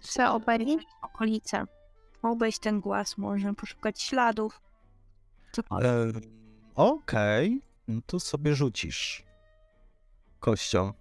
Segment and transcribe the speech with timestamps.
[0.00, 1.64] Chcę obejrzeć okolice.
[2.22, 4.60] Obejść ten głaz może, poszukać śladów.
[5.82, 6.12] E,
[6.74, 9.24] Okej, no to sobie rzucisz
[10.40, 10.92] kością.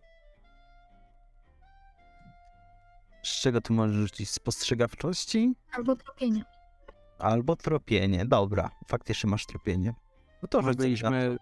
[3.23, 4.30] Z czego ty możesz rzucić?
[4.30, 5.55] Spostrzegawczości?
[5.71, 6.44] Albo tropienie.
[7.20, 8.26] Albo tropienie.
[8.26, 9.94] Dobra, faktycznie masz tropienie.
[10.42, 11.38] No to My rzuć sobie na byliśmy,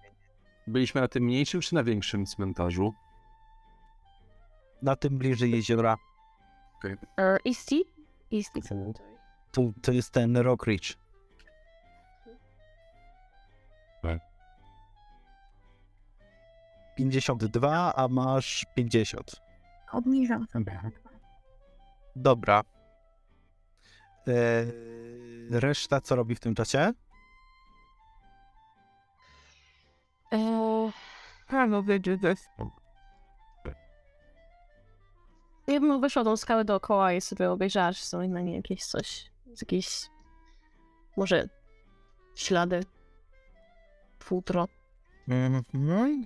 [0.68, 2.94] byliśmy na tym mniejszym czy na większym cmentarzu?
[4.84, 5.98] Na tym bliżej jeziora.
[7.46, 7.84] Easty?
[8.34, 8.60] Easty.
[9.52, 10.98] Tu, to jest ten Rock Ridge.
[14.02, 14.20] Tak.
[16.96, 19.42] 52, a masz 50.
[19.92, 20.48] Obniżam.
[22.16, 22.64] Dobra.
[24.28, 24.66] Eee,
[25.50, 26.92] reszta co robi w tym czasie?
[30.32, 30.92] Eee,
[31.68, 32.83] no będzie to.
[35.68, 39.32] Ja bym wyszła tą skałę dookoła i sobie obejrzała, czy są na niej jakieś coś,
[39.62, 40.06] jakieś
[41.18, 41.50] może
[42.36, 42.84] ślady,
[44.20, 44.68] futro.
[45.28, 45.64] Mhm.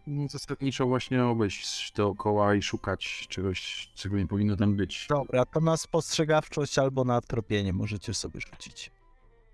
[0.07, 5.07] No, Zasadniczo właśnie obejść dookoła i szukać czegoś, czego nie powinno tam być.
[5.09, 8.91] Dobra, to na spostrzegawczość albo na tropienie możecie sobie rzucić.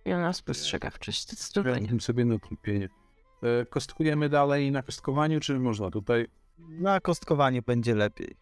[0.05, 1.75] I ona spostrzegawczość, zdecydowanie.
[1.75, 2.89] Sprawdźmy sobie na trupienie.
[3.43, 6.27] E, Kostkujemy dalej na kostkowaniu, czy można tutaj?
[6.59, 8.35] Na kostkowanie będzie lepiej.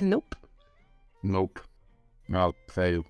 [0.00, 0.36] Nope.
[1.22, 1.60] Nope.
[2.28, 3.02] No, fail.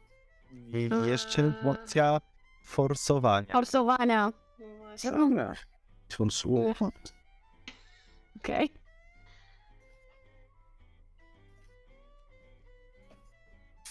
[0.52, 2.20] I jeszcze opcja
[2.64, 3.52] forsowania.
[3.52, 4.32] Forsowania.
[5.04, 5.54] Dobra.
[6.12, 6.74] Forsu.
[8.36, 8.70] Okej.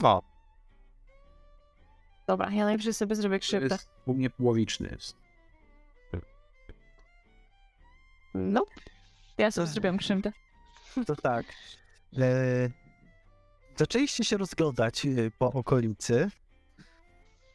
[0.03, 0.21] O,
[2.27, 3.75] Dobra, ja najpierw sobie zrobię To krzywdę.
[3.75, 5.17] jest u mnie połowiczny jest.
[8.33, 8.71] Nope.
[9.37, 10.31] Ja sobie To- zrobiłam krzywdę.
[11.05, 11.45] to tak.
[12.17, 12.69] E,
[13.77, 16.31] zaczęliście się rozglądać e, po okolicy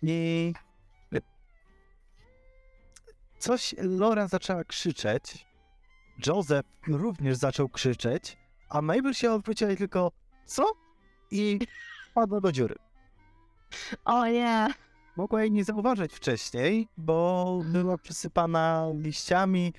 [0.02, 0.52] i
[1.12, 1.18] e,
[3.38, 5.46] coś Laura zaczęła krzyczeć.
[6.26, 8.36] Joseph również zaczął krzyczeć,
[8.68, 10.12] a Mabel się odwróciła i tylko
[10.46, 10.72] co?
[11.30, 11.58] I
[12.10, 12.74] wpadła do dziury.
[14.04, 14.68] O nie.
[15.16, 19.72] Mogła jej nie zauważyć wcześniej, bo była przysypana liściami.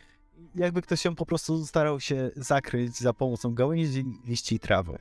[0.56, 5.00] Jakby ktoś ją po prostu starał się zakryć za pomocą gałęzi, liści i trawy.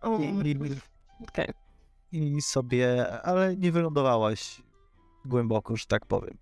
[0.00, 0.18] O,
[2.12, 4.62] I, sobie, ale nie wylądowałaś
[5.24, 6.38] głęboko, że tak powiem.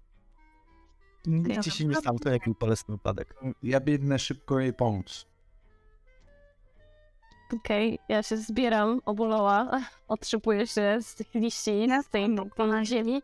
[1.26, 3.34] Nic ci się nie stało, to jak był bolesny wypadek.
[3.62, 5.26] Ja biegnę szybko jej pomóc.
[7.56, 12.28] Okej, ja się zbieram, obolała, otrzypuję się z tych liści, z tej
[12.66, 13.22] na ziemi.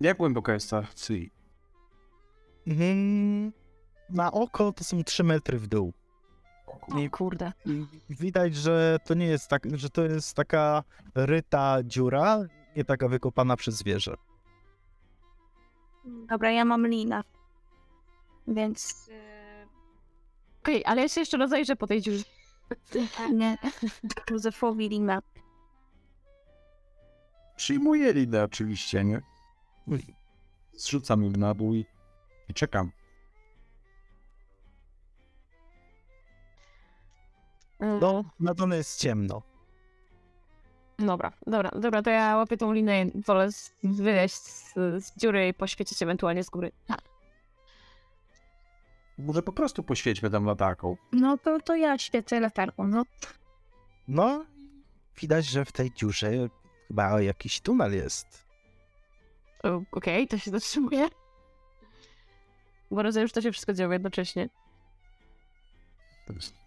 [0.00, 1.30] Jak głęboka jest ta cyj?
[2.66, 3.52] Mhm.
[4.10, 5.92] Na oko to są 3 metry w dół.
[7.10, 7.52] Kurde.
[8.08, 10.82] I widać, że to nie jest tak, że to jest taka
[11.14, 12.38] ryta dziura,
[12.76, 14.16] nie taka wykopana przez zwierzę.
[16.04, 17.22] Dobra, ja mam linę.
[18.48, 19.08] Więc...
[19.12, 19.66] e,
[20.62, 22.24] Okej, ale ja się jeszcze rozejrzę po tej dziurze.
[23.34, 23.58] Nie.
[24.30, 25.18] Józefowi linę.
[27.56, 29.20] Przyjmuję linę oczywiście, nie?
[30.72, 31.84] Zrzucam ją na dół i
[32.54, 32.90] czekam.
[37.80, 39.42] No, na dole jest ciemno.
[40.98, 43.48] Dobra, dobra, dobra, to ja łapię tą linę i wolę
[43.82, 46.72] wyleźć z, z dziury i poświecić ewentualnie z góry.
[49.18, 50.96] Może po prostu poświećmy tam latarką.
[51.12, 53.04] No to, to ja świecę latarką, no.
[54.08, 54.44] No,
[55.20, 56.30] widać, że w tej dziurze
[56.88, 58.46] chyba jakiś tunel jest.
[59.92, 61.08] Okej, to się zatrzymuje.
[62.90, 64.48] Bo rozumiem, już to się wszystko dzieje jednocześnie.
[66.26, 66.65] To jest-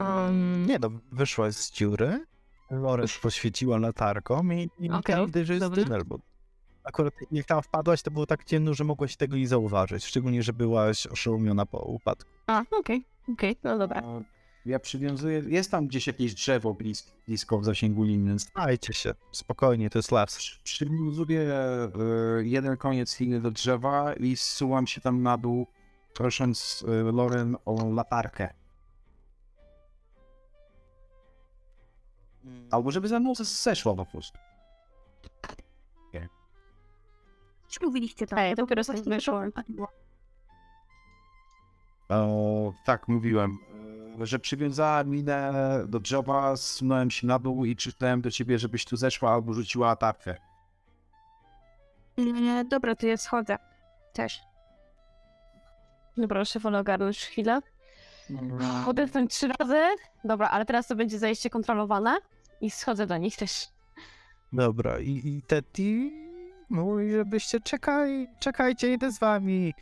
[0.00, 2.24] Um, Nie no, wyszła z dziury,
[2.70, 6.18] Lores poświeciła latarką i, i okay, że jest tunel, bo
[6.84, 10.52] akurat jak tam wpadłaś, to było tak ciemno, że mogłaś tego nie zauważyć, szczególnie, że
[10.52, 12.30] byłaś oszołomiona po upadku.
[12.46, 14.02] a, okej, okej, no dobra.
[14.04, 14.20] A
[14.66, 15.42] Ja przywiązuję.
[15.46, 18.38] Jest tam gdzieś jakieś drzewo blisko, blisko w zasięgu liny.
[18.38, 20.36] Znajcie się, spokojnie, to jest las.
[20.36, 21.88] Przy- Przywiązuję e,
[22.42, 25.66] jeden koniec liny do drzewa i zsuwam się tam na dół,
[26.14, 28.54] prosząc e, Loren o latarkę.
[32.70, 34.38] Albo żeby za mną zes- zeszła po prostu.
[37.68, 38.38] Co mówiliście tam?
[38.38, 39.52] Ej, ja dopiero sobie wyszłam.
[42.08, 43.58] O, tak, mówiłem.
[44.20, 45.52] że przywiązała minę
[45.88, 49.90] do drzewa, zsunąłem się na dół i krzyknąłem do ciebie, żebyś tu zeszła albo rzuciła
[49.90, 50.36] atakę.
[52.18, 53.58] Nie, dobra, to ja schodzę.
[54.12, 54.40] Też.
[56.16, 57.60] Dobra, jeszcze wolę ogarnąć chwilę.
[58.86, 59.82] Odetchnąć trzy razy.
[60.24, 62.16] Dobra, ale teraz to będzie zajście kontrolowane.
[62.60, 63.68] I schodzę do nich też.
[64.52, 66.10] Dobra, i, i Teddy
[66.68, 69.74] mówi, żebyście czekaj, czekajcie, idę z wami.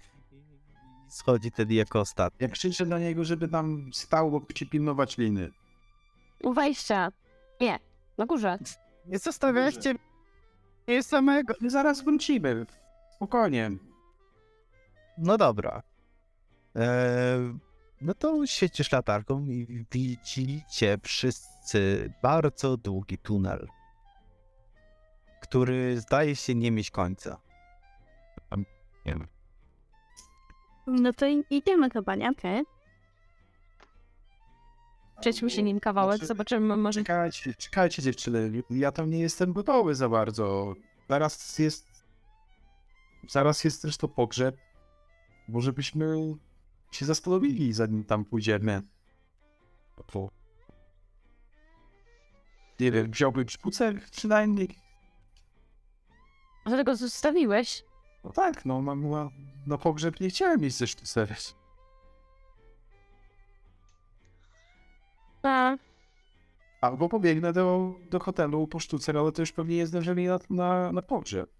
[1.09, 2.39] I schodzi Teddy jako ostatni.
[2.41, 5.51] Jak krzyczę do niego, żeby tam stał, bo ci pilnować liny.
[6.43, 7.13] U wejścia.
[7.61, 7.79] Nie,
[8.19, 8.59] na górze.
[9.07, 9.95] Nie zostawiaście
[10.87, 11.55] mnie samego.
[11.61, 12.67] My zaraz wrócimy.
[13.17, 13.71] Spokojnie.
[15.19, 15.83] No dobra.
[16.75, 17.59] Eee,
[18.01, 21.52] no to świecisz latarką i widzicie wszyscy
[22.23, 23.69] bardzo długi tunel,
[25.43, 27.41] który zdaje się nie mieć końca.
[29.07, 29.27] Nie wiem.
[30.87, 32.31] No to i- idziemy chyba, nie?
[32.31, 32.63] Okej.
[35.21, 37.01] Przejdźmy się nim kawałek, Znaczy- zobaczymy może...
[37.01, 38.63] Czekajcie, czekajcie dziewczyny.
[38.71, 40.75] Ja tam nie jestem gotowy za bardzo.
[41.09, 41.87] Zaraz jest...
[43.29, 44.57] Zaraz jest zresztą pogrzeb.
[45.49, 46.17] Może byśmy
[46.93, 48.83] się zastanowili, zanim tam pójdziemy.
[50.15, 50.31] Bo...
[52.83, 54.69] Nie wiem, wziąłbym szpucer przynajmniej.
[56.65, 57.85] Może tego zostawiłeś?
[58.25, 59.31] No tak, no mam na,
[59.67, 61.37] na pogrzeb nie chciałem iść ze szpucerem.
[65.43, 65.77] A,
[66.81, 70.93] Albo pobiegnę do, do hotelu po sztucer, ale to już pewnie nie zdążyli na, na,
[70.93, 71.51] na pogrzeb.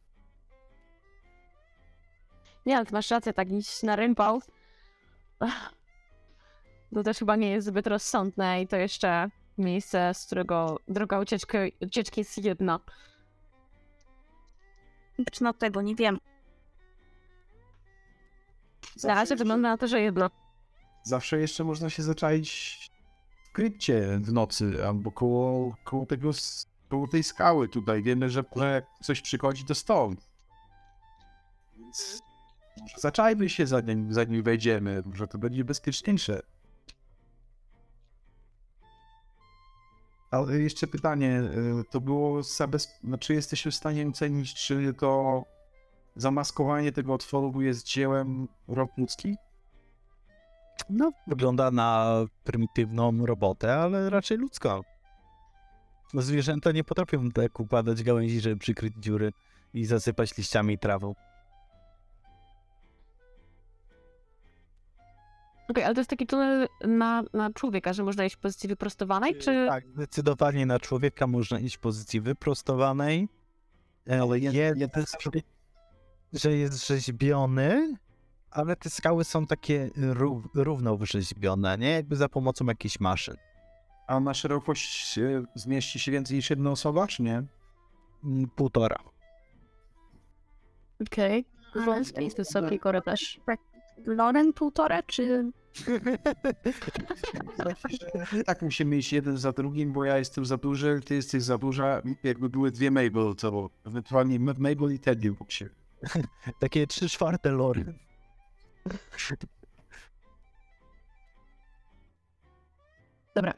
[2.67, 4.43] nie, ale masz rację, tak iść na rympał.
[6.95, 9.31] To też chyba nie jest zbyt rozsądne i to jeszcze
[9.63, 12.81] miejsce, z którego droga ucieczki, ucieczki jest jedna.
[15.19, 16.19] Zacznę od tego, nie wiem.
[19.05, 20.31] Na razie wygląda na to, że jedno.
[21.03, 22.79] Zawsze jeszcze można się zaczaić
[23.45, 26.31] w krypcie w nocy, albo koło, koło tego,
[26.89, 28.03] koło tej skały tutaj.
[28.03, 30.31] Wiemy, że jak coś przychodzi, to stąd.
[31.77, 32.23] Więc
[32.97, 36.43] zaczajmy się zanim, zanim wejdziemy, może to będzie bezpieczniejsze.
[40.33, 41.41] Ale jeszcze pytanie,
[41.81, 42.99] y, to było zabez...
[43.05, 45.43] Znaczy jesteśmy w stanie ocenić, czy to
[46.17, 49.37] zamaskowanie tego otworu jest dziełem rąk ludzkich?
[50.91, 54.81] No, wygląda na prymitywną robotę, ale raczej ludzką.
[56.15, 59.33] No, zwierzęta nie potrafią tak układać gałęzi, żeby przykryć dziury
[59.75, 61.15] i zasypać liściami i trawą.
[65.69, 69.39] Okej, ale to jest taki tunel na, na człowieka, że można iść w pozycji wyprostowanej,
[69.39, 69.67] czy...
[69.69, 73.29] Tak, zdecydowanie na człowieka można iść w pozycji wyprostowanej,
[74.23, 74.57] ale jest,
[76.33, 77.97] że jest rzeźbiony,
[78.51, 81.91] ale te skały są takie rów, równo wyrzeźbione, nie?
[81.91, 83.37] Jakby za pomocą jakichś maszyn.
[84.07, 87.43] A na szerokość e, zmieści się więcej niż jedna osoba, czy nie?
[88.25, 88.99] Mm, Półtora.
[91.07, 91.45] Okej.
[91.75, 93.41] Wąski jest wysoki korytarz.
[94.07, 95.51] Loren półtora, czy...
[98.47, 102.03] tak musimy iść jeden za drugim, bo ja jestem za duży, ty jesteś za duża.
[102.23, 105.71] Jakby były dwie Mabel, to ewentualnie Ma- Mabel i Teddy obok siebie.
[106.61, 107.95] Takie trzy czwarte lory.
[113.35, 113.55] Dobra.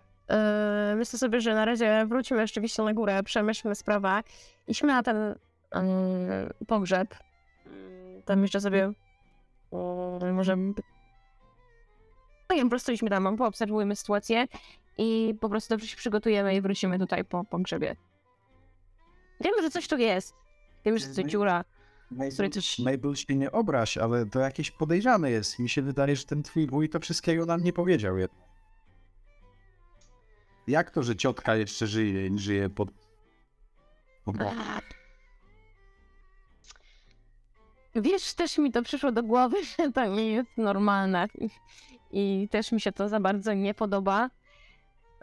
[0.90, 4.22] Yy, myślę sobie, że na razie wrócimy rzeczywiście na górę, przemyślmy sprawę.
[4.66, 5.34] Idźmy na ten
[5.74, 5.80] yy,
[6.66, 7.14] pogrzeb.
[7.66, 8.92] Yy, Tam jeszcze sobie
[10.32, 10.56] może...
[10.56, 14.46] No wiem, po prostu idźmy tam, poobserwujmy sytuację
[14.98, 17.96] i po prostu dobrze się przygotujemy i wrócimy tutaj po pogrzebie.
[19.40, 20.34] Wiemy, że coś tu jest.
[20.84, 21.64] Wiemy, że to dziura.
[22.32, 25.58] której też- Mabel się nie obraź, ale to jakieś podejrzane jest.
[25.58, 28.44] Mi się wydaje, że ten twój wuj to wszystkiego nam nie powiedział jednak.
[30.66, 32.88] Jak to, że ciotka jeszcze żyje i żyje pod...
[34.24, 34.36] pod...
[37.94, 41.26] Wiesz, też mi to przyszło do głowy, że to nie jest normalne.
[42.10, 44.30] I też mi się to za bardzo nie podoba.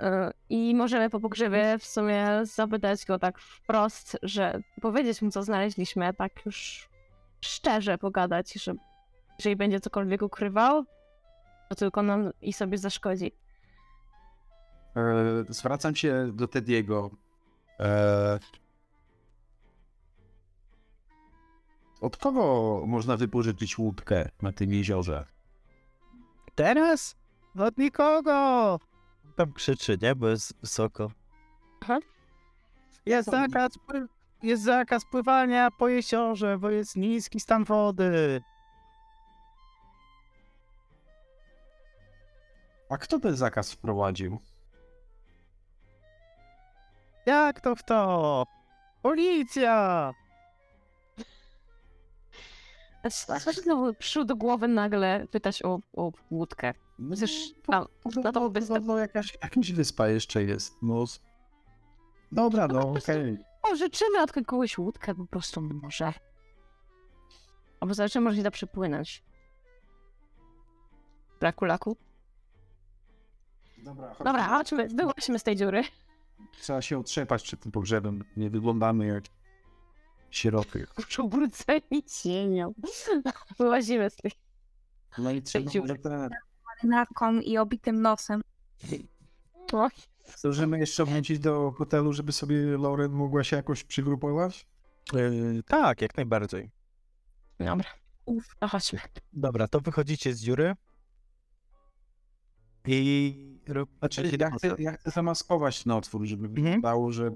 [0.02, 0.08] Yy,
[0.50, 6.14] I możemy po pogrzebie w sumie zapytać go tak wprost, że powiedzieć mu, co znaleźliśmy,
[6.14, 6.90] tak już
[7.42, 8.74] szczerze pogadać, że
[9.40, 10.86] jeżeli będzie cokolwiek ukrywał,
[11.70, 13.32] to tylko nam i sobie zaszkodzi.
[14.96, 17.12] E, zwracam się do Tediego.
[22.02, 25.26] Od kogo można wypożyczyć łódkę na tym jeziorze?
[26.56, 27.16] Teraz?
[27.60, 28.80] Od nikogo!
[29.36, 30.16] Tam krzyczy, nie?
[30.16, 31.12] Bo jest wysoko.
[31.82, 32.00] Aha.
[33.06, 33.72] Jest zakaz,
[34.44, 38.42] jest zakaz pływania po jeziorze, bo jest niski stan wody.
[42.90, 44.40] A kto ten zakaz wprowadził?
[47.26, 48.44] Jak to kto?
[49.02, 50.14] Policja!
[53.64, 53.94] Znowu
[54.26, 56.74] do głowy nagle pytać o, o łódkę.
[57.12, 57.86] Przecież tam,
[58.24, 58.74] na to wyspę.
[58.74, 60.76] No, no jakaś, jakaś wyspa jeszcze jest.
[60.82, 61.06] No.
[62.32, 63.38] Dobra, no okej.
[63.64, 66.14] O, życzymy od kogoś łódkę po prostu może.
[67.80, 69.24] Albo zobaczymy, może się da przepłynąć.
[71.40, 71.98] Braku laku?
[73.78, 75.84] Dobra, Dobra, chodźmy, wyłaźmy z tej dziury.
[76.60, 78.24] Trzeba się otrzepać przed tym pogrzebem.
[78.38, 79.24] Nie wyglądamy jak
[80.32, 80.88] sieroty.
[81.08, 82.74] Przewróceni cienią.
[83.58, 84.32] Wyłazimy z tej...
[85.18, 85.66] No i trzeba.
[86.68, 88.42] Marynarką i obitym nosem.
[89.74, 89.90] O,
[90.38, 94.68] Zdążymy jeszcze wrócić do hotelu, żeby sobie Lauren mogła się jakoś przygrupować?
[95.14, 96.70] Yy, tak, jak najbardziej.
[97.60, 97.90] dobra.
[98.26, 99.00] Uf, no chodźmy.
[99.34, 100.76] Dobra, to wychodzicie z dziury.
[102.88, 106.64] I robicie Znaczy, ja chcę, ja chcę zamaskować ten otwór, żeby Mhm.
[106.66, 107.32] wyglądało, że,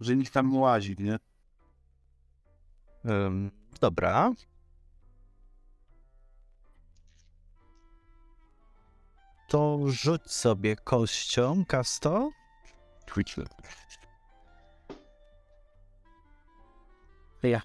[0.00, 1.18] że nikt tam nie łazi, nie?
[3.80, 4.32] Dobra.
[9.48, 12.30] To rzuć sobie kością, Kasto.
[13.06, 13.36] Twitch.
[17.42, 17.62] Ja.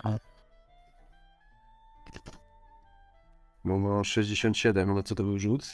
[3.65, 5.67] No 67, no co to był rzut?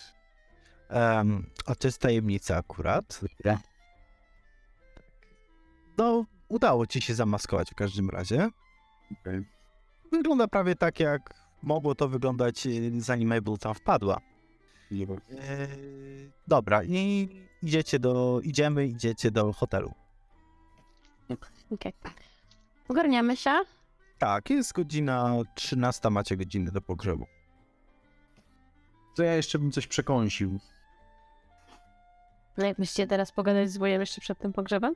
[0.89, 3.21] Um, a to jest tajemnica akurat.
[5.97, 8.49] No, udało ci się zamaskować w każdym razie.
[9.21, 9.54] Okej.
[10.11, 14.21] Wygląda prawie tak, jak mogło to wyglądać, y, zanim Mabel tam wpadła.
[14.91, 15.07] Yy,
[16.47, 17.29] dobra, i
[17.63, 19.93] idziecie do, idziemy, idziecie do hotelu.
[21.71, 21.93] Okej.
[22.87, 23.51] Ogarniamy się.
[24.19, 27.25] Tak, jest godzina 13, macie godzinę do pogrzebu.
[29.15, 30.59] To ja jeszcze bym coś przekąsił.
[32.57, 34.95] No jak myślicie teraz pogadać z wujem jeszcze przed tym pogrzebem?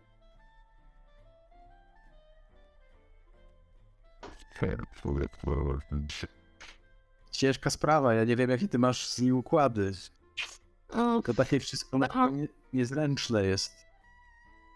[7.32, 9.92] Ciężka sprawa, ja nie wiem jakie ty masz z nim układy.
[11.26, 12.30] To takie wszystko na Aha.
[12.32, 13.74] nie, niezręczne jest.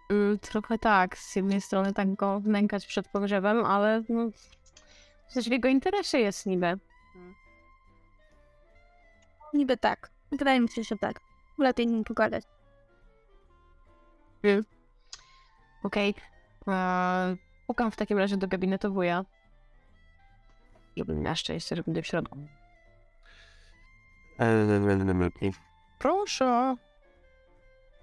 [0.10, 1.18] mm, trochę tak.
[1.18, 4.30] Z jednej strony tak go nękać przed pogrzebem, ale no,
[5.28, 6.80] przecież w jego interesie jest niby.
[9.54, 10.10] Niby tak.
[10.32, 11.20] Wydaje mi się, że tak.
[11.58, 12.44] Lepiej nim pogadać.
[15.84, 16.16] Okej.
[16.68, 17.38] Eee,
[17.68, 19.26] Pukam w takim razie do gabinetu wuja.
[20.98, 22.38] Żebym miała szczęście, że będę w środku.
[26.00, 26.76] Proszę.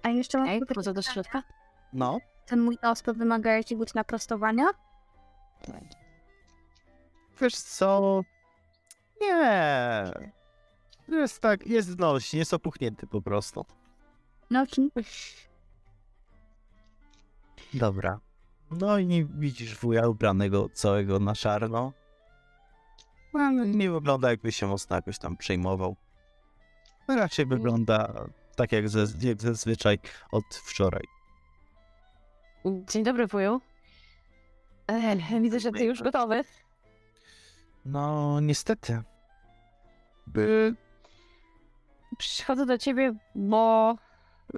[0.03, 1.43] A jeszcze mam Ej, wchodzę do środka.
[1.93, 4.65] No, ten mój nos to wymaga jakiegoś naprostowania?
[7.41, 8.21] wiesz co?
[9.21, 10.03] Nie.
[11.07, 13.65] Jest tak, jest znośny, jest opuchnięty po prostu.
[14.49, 14.65] No,
[17.73, 18.19] Dobra.
[18.71, 21.93] No i nie widzisz wuja ubranego całego na czarno.
[23.33, 25.95] No, nie wygląda jakby się mocno jakoś tam przejmował.
[27.07, 28.13] Raczej wygląda
[28.55, 29.99] tak jak, ze, jak zazwyczaj
[30.31, 31.03] od wczoraj.
[32.65, 33.61] Dzień dobry, wuju.
[34.87, 36.43] E, widzę, że ty już gotowy.
[37.85, 39.01] No, niestety.
[40.37, 40.75] Y,
[42.17, 43.95] Przychodzę do ciebie, bo
[44.55, 44.57] y,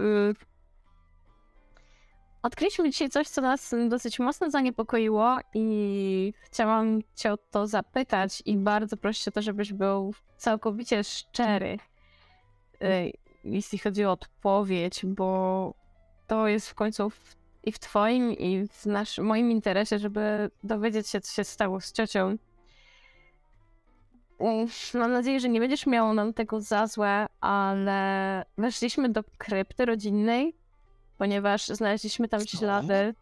[2.44, 8.58] odkryliśmy dzisiaj coś, co nas dosyć mocno zaniepokoiło i chciałam cię o to zapytać i
[8.58, 11.78] bardzo proszę o to, żebyś był całkowicie szczery,
[12.84, 13.12] y,
[13.44, 15.74] jeśli chodzi o odpowiedź, bo
[16.28, 21.08] to jest w końcu w, i w twoim i w nasz, moim interesie, żeby dowiedzieć
[21.08, 22.38] się, co się stało z ciocią.
[24.94, 30.62] Mam nadzieję, że nie będziesz miał nam tego za złe, ale weszliśmy do krypty rodzinnej,
[31.17, 32.58] ponieważ znaleźliśmy tam Co?
[32.58, 33.15] ślady.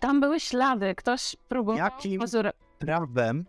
[0.00, 0.94] Tam były ślady.
[0.94, 2.20] Ktoś próbował Jakim?
[2.20, 2.52] pozór...
[2.78, 3.44] Prawem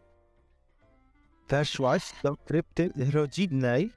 [1.50, 3.94] weszłaś do krypty rodzinnej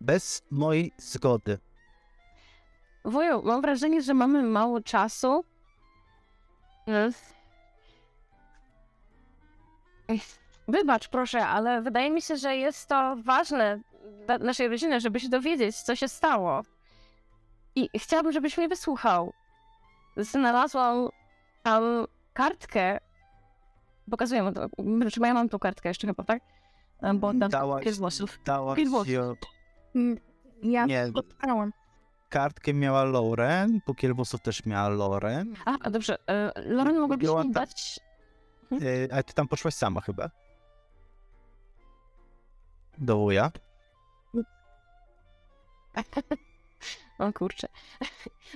[0.00, 1.58] bez mojej zgody.
[3.04, 5.44] Wuju, mam wrażenie, że mamy mało czasu.
[10.68, 13.80] Wybacz, proszę, ale wydaje mi się, że jest to ważne
[14.26, 16.62] dla naszej rodziny, żeby się dowiedzieć, co się stało.
[17.78, 19.32] I chciałabym, żebyś mnie wysłuchał.
[20.16, 21.08] Znalazłam
[21.62, 21.82] tam
[22.32, 22.98] kartkę.
[24.10, 24.66] Pokazuję mu to.
[24.96, 26.42] Znaczy, ja mam tą kartkę jeszcze chyba, tak?
[27.14, 28.38] Bo tam Dałaś, kilka włosów.
[28.44, 29.34] dałaś ją-
[29.94, 30.18] Mm,
[30.62, 31.72] ja Nie, spotkałam.
[32.28, 36.18] kartkę miała Lauren, po kielbusów też miała Lauren, A, a dobrze.
[36.28, 38.00] E, Lauren, mogłabyś mi dać
[38.70, 40.30] yy, ale ty tam poszłaś sama chyba.
[42.98, 43.50] Do wuja.
[47.18, 47.68] O kurczę.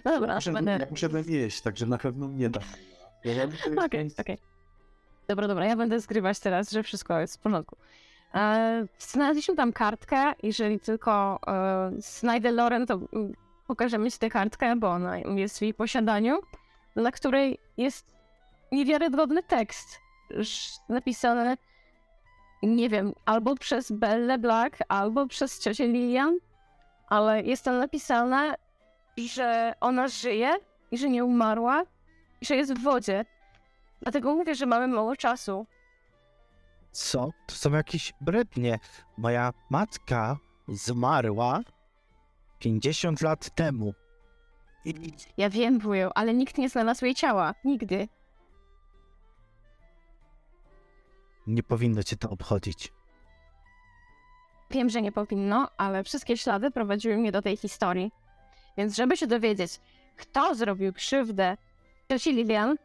[0.04, 0.78] No dobra, Muszę, będę...
[0.81, 2.61] ja musiałem jeść, także na pewno nie da.
[3.85, 4.38] Okej, okej.
[5.28, 7.76] Dobra, dobra, ja będę zgrywać teraz, że wszystko jest w porządku.
[8.35, 13.00] E, znaleźliśmy tam kartkę, jeżeli tylko e, znajdę Loren, to
[13.66, 16.40] pokażemy ci tę kartkę, bo ona jest w jej posiadaniu,
[16.97, 18.16] na której jest
[18.73, 19.99] niewiarygodny tekst.
[20.88, 21.57] Napisany,
[22.62, 26.38] nie wiem, albo przez Belle Black, albo przez ciocię Lilian,
[27.12, 28.54] ale jest tam napisane,
[29.19, 30.57] że ona żyje
[30.90, 31.83] i że nie umarła
[32.40, 33.25] i że jest w wodzie.
[34.02, 35.66] Dlatego mówię, że mamy mało czasu.
[36.92, 37.31] Co?
[37.47, 38.78] To są jakieś brednie.
[39.16, 40.37] Moja matka
[40.69, 41.61] zmarła
[42.59, 43.95] 50 lat temu.
[44.85, 47.54] I Ja wiem, wuju, ale nikt nie znalazł jej ciała.
[47.64, 48.09] Nigdy.
[51.47, 52.92] nie powinno cię to obchodzić.
[54.73, 58.12] Wiem, że nie powinno, ale wszystkie ślady prowadziły mnie do tej historii.
[58.76, 59.81] Więc żeby się dowiedzieć,
[60.17, 61.57] kto zrobił krzywdę
[62.09, 62.76] cioci Lilian,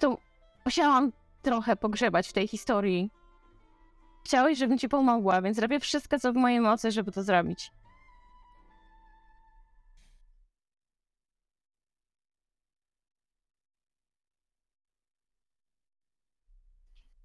[0.00, 0.18] to
[0.64, 3.10] musiałam trochę pogrzebać w tej historii.
[4.24, 7.70] Chciałeś, żebym ci pomogła, więc robię wszystko, co w mojej mocy, żeby to zrobić.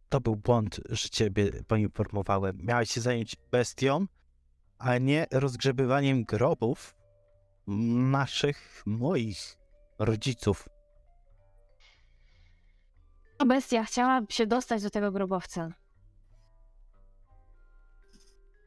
[0.10, 2.58] To był błąd, że ciebie poinformowałem.
[2.64, 4.06] Miałeś się zająć bestią,
[4.78, 6.96] a nie rozgrzebywaniem grobów
[8.12, 9.58] naszych, moich
[10.00, 10.70] rodziców.
[13.40, 15.70] A bestia chciała się dostać do tego grobowca.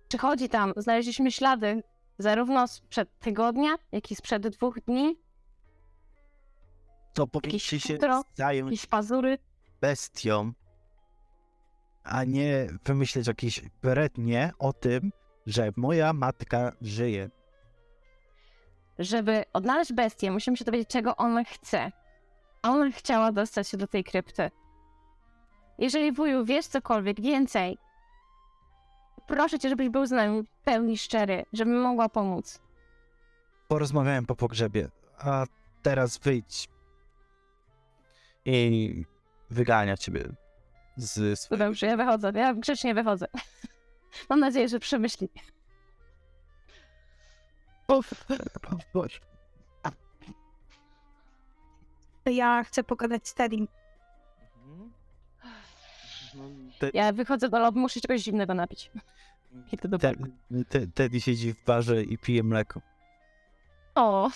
[0.09, 1.83] Przychodzi tam, znaleźliśmy ślady
[2.19, 5.17] zarówno sprzed tygodnia, jak i sprzed dwóch dni,
[7.15, 9.39] To powinniście się futro, zająć pazury.
[9.81, 10.53] bestią,
[12.05, 15.13] a nie wymyśleć jakieś brednie o tym,
[15.47, 17.31] że moja matka żyje.
[18.99, 21.93] Żeby odnaleźć bestię, musimy się dowiedzieć, czego ona chce.
[22.63, 24.51] A ona chciała dostać się do tej krypty.
[25.79, 27.79] Jeżeli wuju wiesz cokolwiek więcej,
[29.27, 32.61] proszę cię, żebyś był z nami w pełni szczery, żebym mogła pomóc.
[33.69, 35.47] Porozmawiałem po pogrzebie, a
[35.83, 36.69] teraz wyjdź
[38.45, 39.05] i
[39.51, 40.25] wygania ciebie
[41.03, 41.65] z swojego...
[41.65, 43.27] Dobrze, ja wychodzę, ja grzecznie wychodzę.
[44.31, 45.29] Mam nadzieję, że przemyśli.
[52.27, 53.35] Ja chcę pogadać z
[56.95, 58.91] Ja wychodzę do lobby, muszę czegoś zimnego napić.
[59.73, 60.25] Idę do Te- parku.
[60.69, 62.81] te- Teddy siedzi w barze i pije mleko.
[63.95, 64.31] O,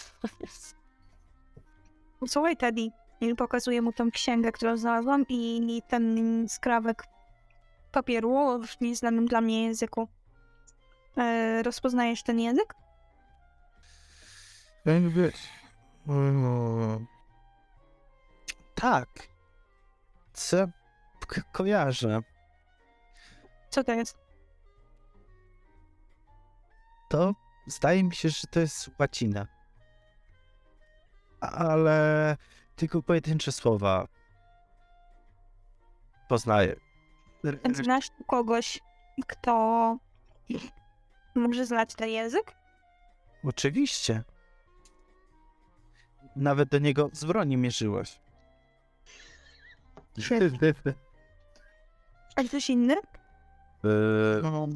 [2.29, 2.91] Słuchaj, Teddy.
[3.31, 7.05] I pokazuję mu tą księgę, którą znalazłam i ten skrawek
[7.93, 10.09] papieru w nieznanym dla mnie języku.
[11.17, 12.75] E, rozpoznajesz ten język?
[14.85, 15.33] Jakby...
[16.09, 17.07] Mm,
[18.75, 19.09] Tak.
[20.33, 20.57] Co?
[21.29, 22.21] K- kojarzę.
[23.71, 24.19] Co to jest?
[27.11, 27.35] To
[27.67, 29.47] zdaje mi się, że to jest łacina.
[31.41, 32.37] Ale
[32.77, 34.09] tylko pojedyncze słowa
[36.29, 36.77] poznaję.
[37.73, 38.81] Znasz tu kogoś,
[39.27, 39.97] kto
[41.35, 42.55] może znać ten język?
[43.45, 44.23] Oczywiście.
[46.37, 48.21] Nawet do niego z broni mierzyłaś.
[52.37, 52.97] A ktoś inny?
[54.43, 54.69] No,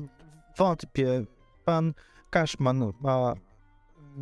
[0.57, 1.25] wątpię.
[1.65, 1.95] Pan
[2.31, 3.35] Kaszman ma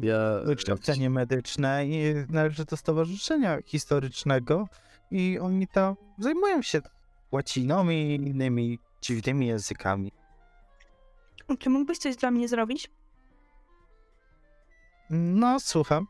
[0.02, 4.68] ja, wykształcenie medyczne i należy do stowarzyszenia historycznego
[5.10, 6.80] i oni tam zajmują się
[7.32, 10.12] łaciną i innymi dziwnymi językami.
[11.58, 12.90] Czy mógłbyś coś dla mnie zrobić?
[15.10, 16.06] No, słucham.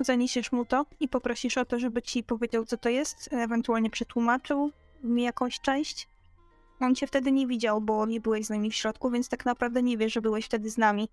[0.00, 4.70] Zaniesiesz mu to i poprosisz o to, żeby ci powiedział, co to jest, ewentualnie przetłumaczył
[5.02, 6.08] mi jakąś część.
[6.80, 9.82] On cię wtedy nie widział, bo nie byłeś z nami w środku, więc tak naprawdę
[9.82, 11.08] nie wie, że byłeś wtedy z nami.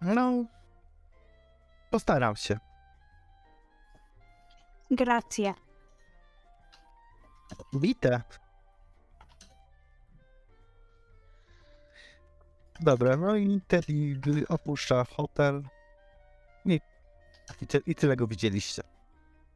[0.00, 0.44] No,
[1.90, 2.58] postaram się.
[4.90, 5.54] Gracje.
[7.74, 8.22] Bite.
[12.80, 15.62] Dobra, no i Teddy opuszcza hotel.
[16.64, 16.80] I,
[17.62, 18.82] i, ty, i tyle go widzieliście.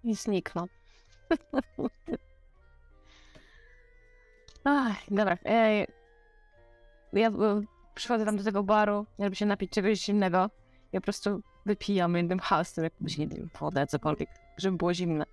[0.05, 0.69] i zniknął.
[4.65, 5.37] Ach, dobra.
[5.45, 5.87] Ej,
[7.13, 7.31] ja
[7.95, 10.51] przychodzę tam do tego baru, żeby się napić czegoś zimnego.
[10.93, 15.25] Ja po prostu wypijam jednym hasem, jakąś, nie wiem, wodę, cokolwiek, żeby było zimne.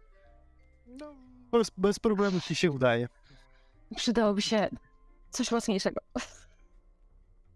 [0.87, 1.15] No,
[1.51, 3.07] bez, bez problemu ci się udaje.
[3.95, 4.69] Przydałoby się
[5.29, 6.01] coś mocniejszego.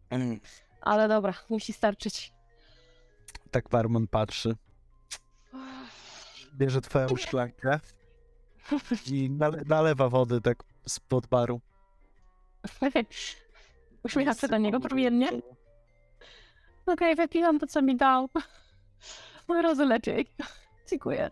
[0.09, 0.39] Mm,
[0.81, 2.33] Ale dobra, musi starczyć.
[3.51, 4.55] Tak barman patrzy.
[6.53, 7.79] Bierze twoją szklankę
[9.11, 11.61] i nale nalewa wody tak spod baru.
[14.05, 15.29] Uśmiecha się do niego promiennie.
[16.85, 18.29] Okej, wypiłam to, co mi dał.
[19.47, 20.27] Od razu lepiej.
[20.89, 21.29] Dziękuję.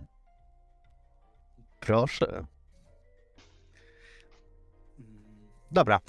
[1.79, 2.45] Proszę.
[5.71, 5.99] Dobra.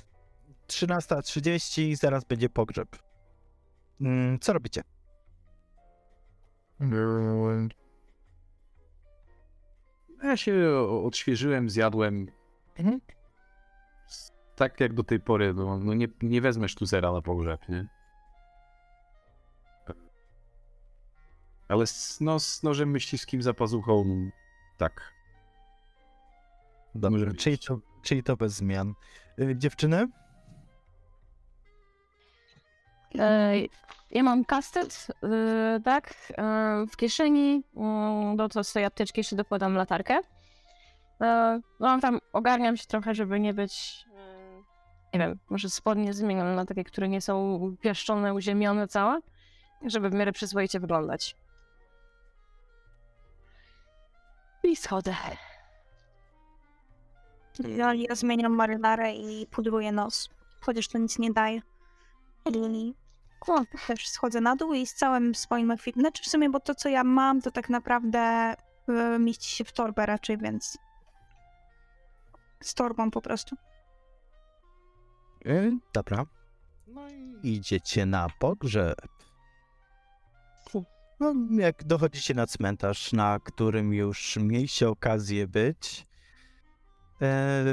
[0.68, 2.88] 13.30, zaraz będzie pogrzeb.
[4.00, 4.82] Mm, Co robicie?
[10.22, 10.70] Ja się
[11.04, 12.30] odświeżyłem, zjadłem.
[14.56, 17.86] Tak jak do tej pory, no, no nie, nie wezmę sztuzera na pogrzeb, nie?
[21.68, 24.04] Ale z, no, z nożem myśliwskim za pazuchą,
[24.78, 25.12] tak.
[26.94, 28.94] Dobrze, Może czyli to, czyli to bez zmian.
[29.40, 30.08] Y, Dziewczyny?
[33.18, 33.70] Ej,
[34.10, 37.62] ja mam kastet, yy, tak, yy, w kieszeni.
[37.76, 40.14] Yy, do to z tej apteczki jeszcze dokładam latarkę.
[41.20, 44.13] Yy, no tam ogarniam się trochę, żeby nie być, yy,
[45.14, 49.20] nie wiem, może spodnie zmieniam na takie, które nie są pieszczone, uziemione całe,
[49.86, 51.36] żeby w miarę przyzwoicie wyglądać.
[54.62, 55.14] I schodzę.
[57.58, 60.30] Ja, ja zmieniam marynarę i pudruję nos.
[60.60, 61.62] Chociaż to nic nie daje.
[62.54, 62.94] I
[63.48, 66.04] o, też schodzę na dół i z całym swoim ekwipunek.
[66.04, 68.54] Znaczy w sumie, bo to co ja mam, to tak naprawdę
[68.88, 70.78] y, mieści się w torbę raczej, więc
[72.60, 73.56] z torbą po prostu.
[75.92, 76.26] Dobra.
[76.86, 77.08] No
[77.42, 79.08] i idziecie na pogrzeb.
[81.20, 86.06] No, jak dochodzicie na cmentarz, na którym już mieliście okazję być,
[87.22, 87.64] e,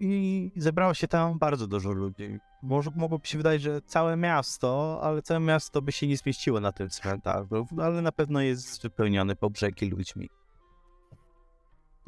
[0.00, 2.38] i zebrało się tam bardzo dużo ludzi.
[2.62, 6.72] Może, mogłoby się wydać, że całe miasto, ale całe miasto by się nie zmieściło na
[6.72, 10.30] tym cmentarzu, ale na pewno jest wypełniony po brzegi ludźmi.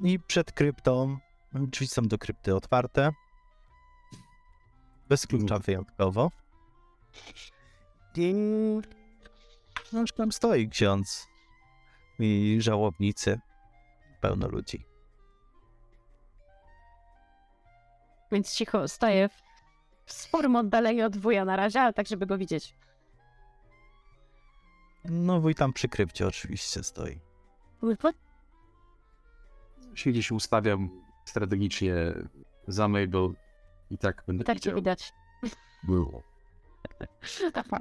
[0.04, 1.18] I przed kryptą,
[1.54, 3.10] drzwi są do krypty otwarte,
[5.11, 6.31] bez klucza wyjątkowo.
[8.16, 8.35] I
[9.92, 11.27] no już tam stoi ksiądz
[12.18, 13.40] i żałobnicy,
[14.20, 14.85] pełno ludzi.
[18.33, 19.42] Więc cicho staję w,
[20.05, 22.75] w sporym oddaleniu od wuja na razie, ale tak, żeby go widzieć.
[25.05, 27.20] No wuj tam przy krypcie oczywiście stoi.
[29.94, 30.90] Się gdzieś ustawiam
[31.25, 31.94] strategicznie
[32.68, 33.35] za Mabel
[33.90, 34.76] i tak będę Tak cię widział.
[34.76, 35.12] widać.
[35.83, 36.22] Było.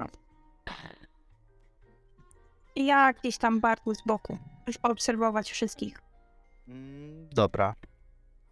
[2.76, 6.02] I ja gdzieś tam barku z boku, już obserwować wszystkich.
[6.68, 7.74] Mm, Dobra.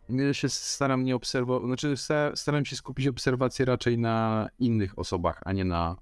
[0.09, 5.41] Ja się staram nie obserwować, znaczy sta- staram się skupić obserwację raczej na innych osobach,
[5.45, 5.97] a nie na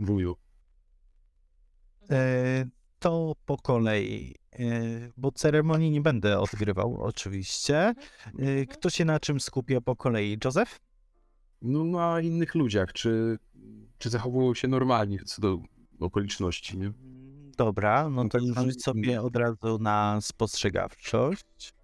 [0.00, 0.36] wuju.
[2.10, 2.64] E,
[2.98, 4.64] to po kolei, e,
[5.16, 7.94] bo ceremonii nie będę odgrywał oczywiście.
[8.38, 10.38] E, kto się na czym skupia po kolei?
[10.44, 10.80] Józef?
[11.62, 13.38] No na innych ludziach, czy,
[13.98, 15.58] czy zachowują się normalnie co do
[16.00, 16.92] okoliczności, nie?
[17.56, 21.74] Dobra, no to tak rzuć sobie od razu na spostrzegawczość.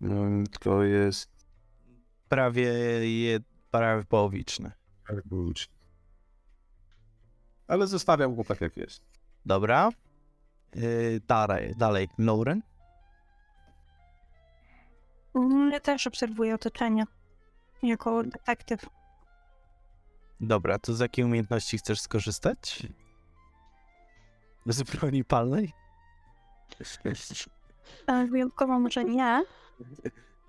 [0.00, 1.40] No, to jest
[2.30, 2.72] Prawie,
[3.22, 4.72] je, prawie połowiczny.
[7.68, 9.02] Ale zostawiam go tak jak jest.
[9.46, 9.88] Dobra.
[10.74, 12.08] Yy, dalej, dalej.
[12.18, 12.62] Lauren?
[15.72, 17.04] Ja też obserwuję otoczenie.
[17.82, 18.86] Jako detektyw.
[20.40, 22.86] Dobra, to z jakiej umiejętności chcesz skorzystać?
[24.66, 25.72] Z broni palnej?
[28.06, 29.42] E, Wyjątkowo może nie.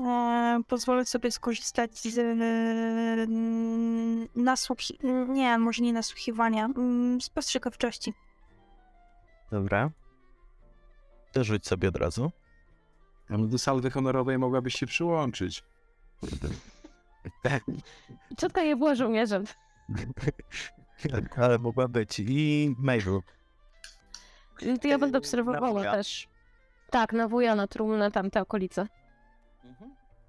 [0.05, 3.27] E, pozwolę sobie skorzystać z mm,
[4.35, 4.99] nasłuchi...
[5.29, 6.65] Nie, może nie nasłuchiwania.
[6.65, 8.13] mm, Spostrzegawczości.
[9.51, 9.89] Dobra.
[11.31, 12.31] To rzuć sobie od razu.
[13.29, 15.63] Ale do salwy honorowej mogłabyś się przyłączyć.
[18.39, 19.43] Ciotka nie była żołnierzem.
[21.37, 22.19] Ale mogła być.
[22.19, 23.19] I Mabel.
[24.81, 26.27] To ja będę obserwowała też.
[26.89, 28.87] Tak, na wuja, na trumnę, tam te okolice.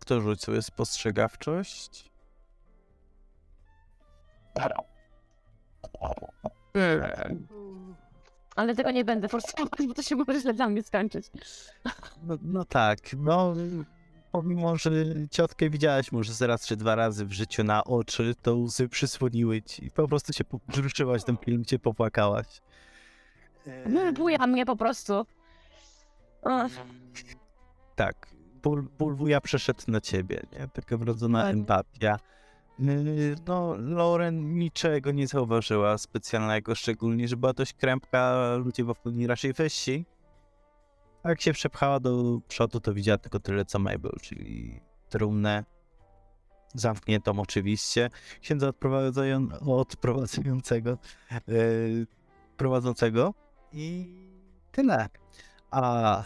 [0.02, 2.10] Kto sobie spostrzegawczość?
[8.56, 11.26] Ale tego nie będę forsować, bo to się może źle dla mnie skończyć.
[12.22, 13.54] No, no tak, no
[14.32, 14.90] pomimo, że
[15.30, 19.62] ciotkę widziałaś może z raz czy dwa razy w życiu na oczy, to łzy przysłoniły
[19.62, 22.62] ci i po prostu się wzruszyłaś ten film, cię popłakałaś.
[24.16, 25.26] Wuja mnie po prostu.
[26.42, 26.70] Ach,
[27.96, 28.26] tak,
[28.62, 30.68] ból, ból wuja przeszedł na ciebie, nie?
[30.68, 32.16] Taka wrodzona empatia.
[32.79, 39.27] Yy, No, Lauren niczego nie zauważyła specjalnego, szczególnie, że była dość krępka, ludzie wokół niej
[39.27, 40.07] raczej wyści.
[41.22, 45.64] A jak się przepchała do przodu, to widziała tylko tyle co Mabel, czyli trumnę
[46.75, 50.98] zamkniętą oczywiście, księdza odprowadzają- odprowadzającego,
[51.48, 52.07] yy,
[52.57, 53.35] prowadzącego
[53.72, 54.14] i
[54.72, 55.09] tyle.
[55.70, 56.25] A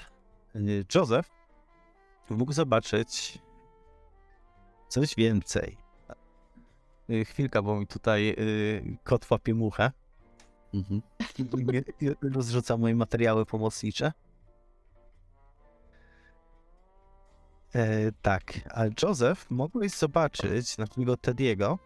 [0.54, 1.35] yy, Joseph
[2.30, 3.38] mógł zobaczyć
[4.88, 5.76] coś więcej.
[7.08, 9.92] Yy, chwilka, bo mi tutaj yy, kot łapie muchę.
[10.74, 11.02] Mhm.
[12.22, 14.12] Rozrzuca moje materiały pomocnicze.
[17.74, 21.78] E, tak, a Joseph mogłeś zobaczyć na tego Tediego,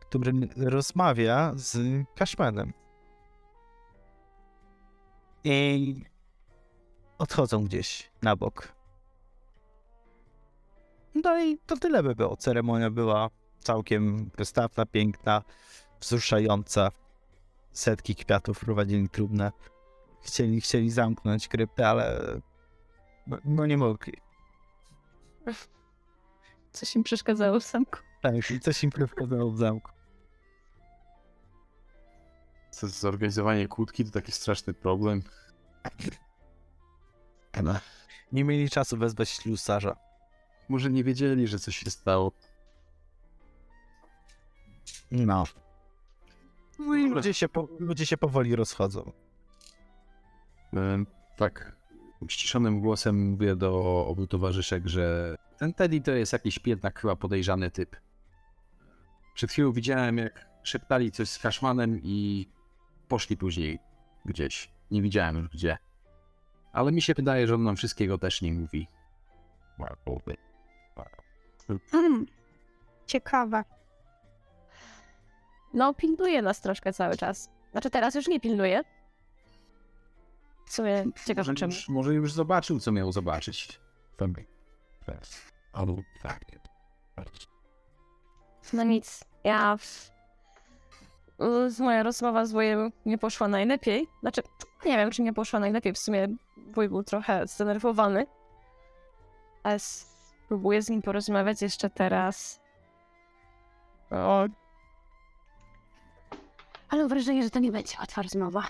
[0.00, 1.78] który rozmawia z
[2.14, 2.72] Cashmanem.
[5.44, 6.04] I
[7.18, 8.81] odchodzą gdzieś na bok.
[11.14, 12.36] No i to tyle by było.
[12.36, 15.42] Ceremonia była całkiem wystawna, piękna,
[16.00, 16.90] wzruszająca.
[17.72, 19.52] Setki kwiatów prowadzili trumnę.
[20.22, 22.20] Chcieli, chcieli zamknąć kryptę, ale
[23.26, 24.12] no, no nie mogli.
[26.72, 27.98] Coś im przeszkadzało w zamku.
[28.22, 29.90] Tak, i coś im przeszkadzało w zamku.
[32.70, 35.22] Co, Zorganizowanie kłódki to taki straszny problem.
[38.32, 39.96] Nie mieli czasu wezwać ślusarza.
[40.72, 42.32] Może nie wiedzieli, że coś się stało.
[45.10, 45.44] No.
[46.78, 49.12] No i ludzie się, po, ludzie się powoli rozchodzą.
[51.36, 51.76] Tak,
[52.20, 57.70] uściszonym głosem mówię do obu towarzyszek, że ten Teddy to jest jakiś jednak chyba podejrzany
[57.70, 57.96] typ.
[59.34, 62.48] Przed chwilą widziałem, jak szeptali coś z Kaszmanem i
[63.08, 63.78] poszli później
[64.24, 64.70] gdzieś.
[64.90, 65.78] Nie widziałem już gdzie.
[66.72, 68.88] Ale mi się wydaje, że on nam wszystkiego też nie mówi.
[71.94, 72.26] Mm,
[73.06, 73.64] ciekawe.
[75.74, 77.50] No, pilnuje nas troszkę cały czas.
[77.72, 78.82] Znaczy teraz już nie pilnuje.
[80.66, 81.72] W sumie ciekawe Może czemu.
[81.72, 83.80] już, może już zobaczył, co miał zobaczyć.
[88.72, 89.76] No nic, ja...
[89.76, 90.12] w-
[91.68, 94.06] z- Moja rozmowa z wujem nie poszła najlepiej.
[94.20, 94.42] Znaczy,
[94.84, 95.92] nie wiem, czy nie poszła najlepiej.
[95.92, 98.26] W sumie wuj był trochę zdenerwowany.
[99.62, 99.78] Ale
[100.52, 102.60] spróbuję z nim porozmawiać jeszcze teraz.
[104.10, 104.46] O.
[106.88, 108.62] Ale mam wrażenie, że to nie będzie łatwa rozmowa.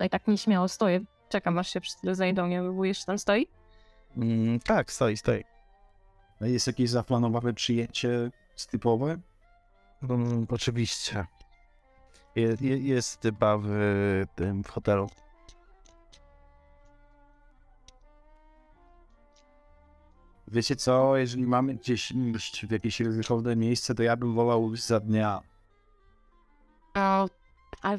[0.00, 1.00] No i tak nieśmiało stoję.
[1.28, 2.46] Czekam, aż się wszyscy zajdą.
[2.46, 3.48] Nie jeszcze tam stoi?
[4.16, 5.44] Mm, tak, stoi, stoi.
[6.40, 8.30] A jest jakieś zaplanowane przyjęcie
[8.70, 9.18] typowe?
[10.02, 11.26] Mm, oczywiście.
[12.34, 13.70] Je, je, jest chyba w
[14.34, 15.08] tym w hotelu.
[20.48, 25.00] Wiecie co, jeżeli mamy gdzieś iść w jakieś ryzykowne miejsce, to ja bym wolał za
[25.00, 25.40] dnia.
[26.96, 27.28] O,
[27.82, 27.98] ale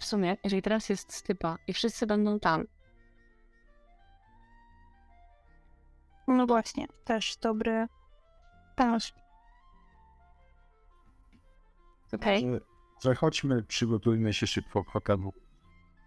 [0.00, 2.64] w sumie, jeżeli teraz jest stypa i wszyscy będą tam,
[6.28, 7.86] No właśnie, też dobry
[8.76, 9.12] pomysł.
[12.14, 12.42] okej?
[12.52, 12.60] Że-
[13.04, 15.32] Że chodźmy, przygotujmy się szybko hotelu.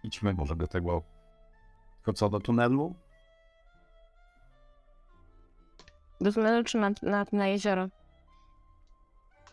[0.04, 1.04] Idźmy może do tego.
[1.96, 2.96] Tylko co, do tunelu?
[6.22, 7.88] Do tunelu czy na, na, na jezioro?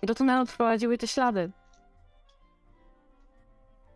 [0.03, 1.51] Do tunelu prowadziły te ślady.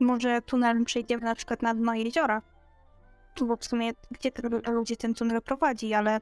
[0.00, 2.42] Może tunelem przejdziemy na przykład na dno jeziora.
[3.46, 6.20] Bo w sumie gdzie ten, ludzie ten tunel prowadzi, ale...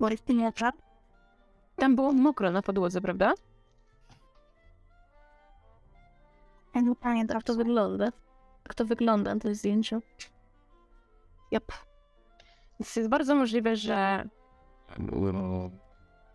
[0.00, 0.70] Bo jest morze.
[1.76, 3.34] Tam było mokro na podłodze, prawda?
[6.74, 7.36] Ja nie pamiętam.
[7.36, 8.12] Tak to wygląda.
[8.62, 10.02] Tak to wygląda na tym zdjęciu.
[11.52, 11.72] Yep.
[12.80, 14.28] Więc jest bardzo możliwe, że,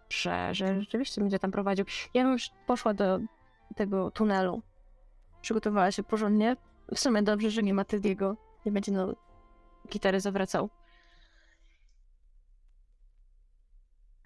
[0.10, 1.86] że, że rzeczywiście będzie tam prowadził.
[2.14, 3.20] Ja bym już poszła do
[3.76, 4.62] tego tunelu.
[5.42, 6.56] Przygotowała się porządnie.
[6.96, 8.38] W sumie dobrze, że nie ma Tediego.
[8.66, 9.16] Nie będzie no
[9.90, 10.70] gitary zawracał.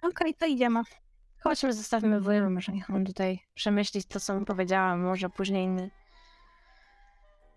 [0.02, 0.82] Okej, to idziemy.
[1.40, 5.00] Chodźmy, zostawimy wuja, może niech on tutaj przemyśli to, co mu powiedziałam.
[5.00, 5.90] Może później inny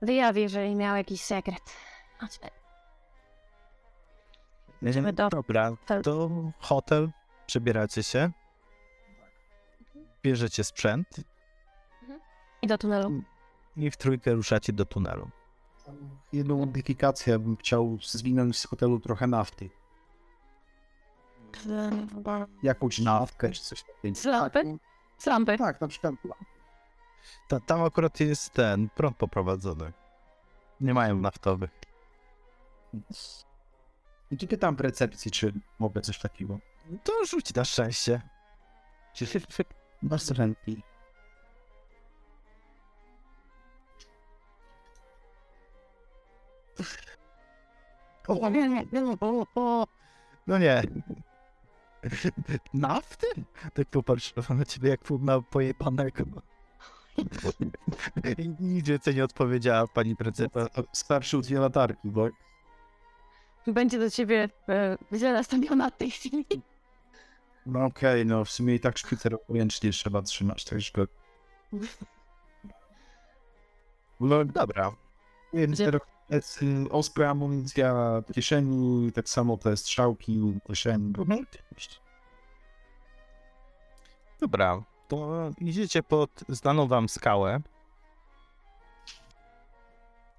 [0.02, 1.62] wyjawi, jeżeli miał jakiś sekret.
[2.20, 2.66] Chodźmy.
[4.82, 6.04] Idziemy do Dobra, hotel.
[6.04, 7.10] to hotel,
[7.48, 8.32] przebieracie się,
[10.24, 11.08] bierzecie sprzęt
[12.62, 13.24] I do tunelu.
[13.78, 15.30] i w trójkę ruszacie do tunelu.
[16.34, 19.70] Jedną modyfikację bym chciał zwinąć z hotelu trochę nafty.
[22.63, 24.16] Jakąś naftkę czy coś takiego.
[24.16, 24.78] Z lampy?
[25.18, 25.58] Z lampy.
[25.58, 26.16] Tak, na przykład.
[27.48, 29.94] Ta, tam akurat jest ten prąd poprowadzony.
[30.82, 31.70] Nie mają naftowych.
[34.32, 36.60] I tu pytam w recepcji, czy mogę coś takiego.
[37.04, 38.22] To rzuć na szczęście.
[40.02, 40.76] Bardzo chętnie.
[49.56, 49.88] O.
[50.48, 50.84] No nie.
[52.74, 53.28] Nafty?
[53.74, 56.24] Tak popatrzyła na ciebie jak na pojebanego.
[58.60, 60.66] Nic więcej nie odpowiedziała pani precypa.
[60.94, 62.30] Starszy od latarki, bo
[63.67, 66.45] Będzie do ciebie e, źle nastawiona w tej chwili.
[67.65, 71.08] no okej, no w sumie i tak szpicer ręcznie trzeba trzymać, także...
[74.19, 74.91] No Dobra.
[75.53, 77.93] Więc Gdzie- teraz jest y, ospra amunicja
[78.27, 81.13] w kieszeni, tak samo te strzałki w kieszeni.
[84.39, 84.84] Dobra.
[85.08, 87.62] To idziecie pod znaną wam skałę.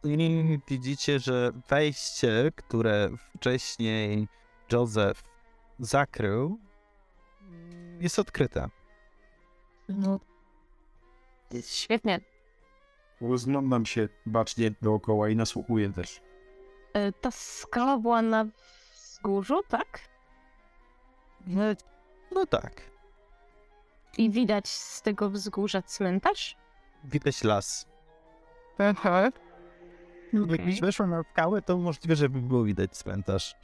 [0.05, 4.29] I widzicie, że wejście, które wcześniej
[4.73, 5.23] Joseph
[5.79, 6.59] zakrył,
[8.01, 8.69] jest odkryte.
[9.89, 10.21] No.
[11.67, 12.21] Świetnie.
[13.21, 16.21] Rozglądam się bacznie dookoła i nasłuchuję też.
[16.93, 18.47] E, Ta skała była na
[18.95, 20.01] wzgórzu, tak?
[21.47, 21.63] No,
[22.33, 22.83] no tak.
[24.19, 26.57] I widać z tego wzgórza cmentarz?
[27.05, 27.87] Widać las.
[28.79, 29.29] Aha.
[30.33, 33.55] Jakbyś weszła na skałę, to możliwe, żeby było widać cmentarz.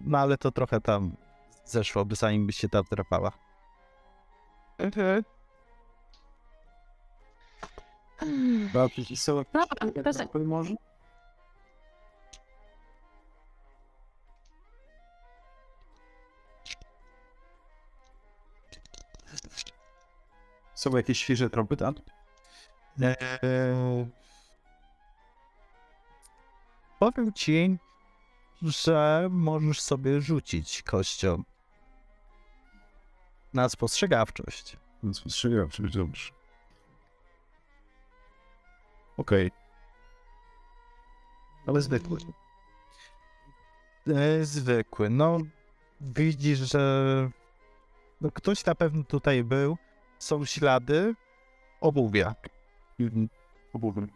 [0.00, 1.16] No ale to trochę tam
[1.64, 3.32] zeszłoby, zanim byś się tam drapała.
[4.78, 5.24] Mhm.
[8.74, 10.74] Babci i są Dobra, to za- może?
[20.74, 21.94] Są jakieś świeże tropy tam?
[23.02, 23.16] Eee,
[26.98, 27.78] powiem ci,
[28.62, 31.42] że możesz sobie rzucić kością
[33.54, 34.76] na spostrzegawczość.
[35.28, 36.32] Strzeliłem, czy dobrze.
[39.16, 39.50] Okej.
[41.66, 42.18] Ale zwykły.
[44.08, 45.10] E, zwykły.
[45.10, 45.38] No,
[46.00, 46.80] widzisz, że
[48.20, 49.76] no, ktoś na pewno tutaj był.
[50.18, 51.14] Są ślady
[51.80, 52.34] obuwia,
[53.00, 53.28] Mhm.
[53.72, 54.08] Obuwiem.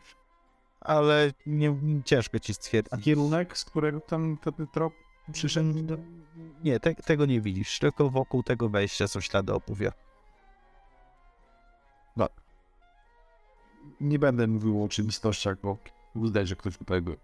[0.80, 3.04] Ale nie, ciężko ci A stwierdzić.
[3.04, 4.92] kierunek, z którego tam ten trop
[5.32, 5.82] przyszedł?
[5.82, 5.96] do-
[6.64, 7.78] Nie, te, tego nie widzisz.
[7.78, 9.92] Tylko wokół tego wejścia są ślady obuwia.
[14.00, 15.76] Nie będę mówił o oczywistościach, bo
[16.14, 17.16] widać, że ktoś był.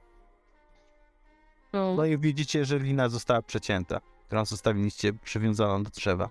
[1.73, 6.31] No, No i widzicie, że lina została przecięta, którą zostawiliście przywiązaną do drzewa.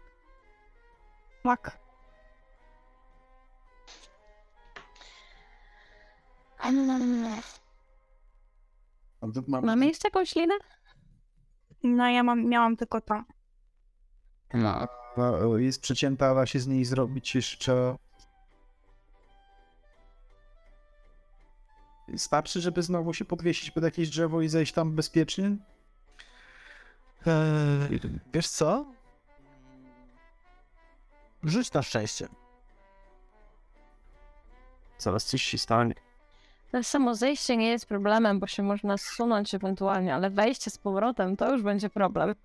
[1.43, 1.79] Tak.
[9.47, 9.65] Mam...
[9.65, 10.56] Mamy jeszcze jakąś linę?
[11.84, 13.23] No ja mam, miałam tylko to.
[14.54, 14.88] A,
[15.58, 17.95] jest przecięta, da się z niej zrobić jeszcze...
[22.17, 25.58] Starczy, żeby znowu się podwiesić pod jakieś drzewo i zejść tam bezpiecznie?
[27.28, 27.99] Eee,
[28.34, 28.86] wiesz co?
[31.43, 32.28] Rzuć na szczęście.
[34.97, 36.04] Zaraz coś się stanie.
[36.75, 41.38] To samo zejście nie jest problemem, bo się można zsunąć ewentualnie, ale wejście z powrotem
[41.38, 42.35] to już będzie problem.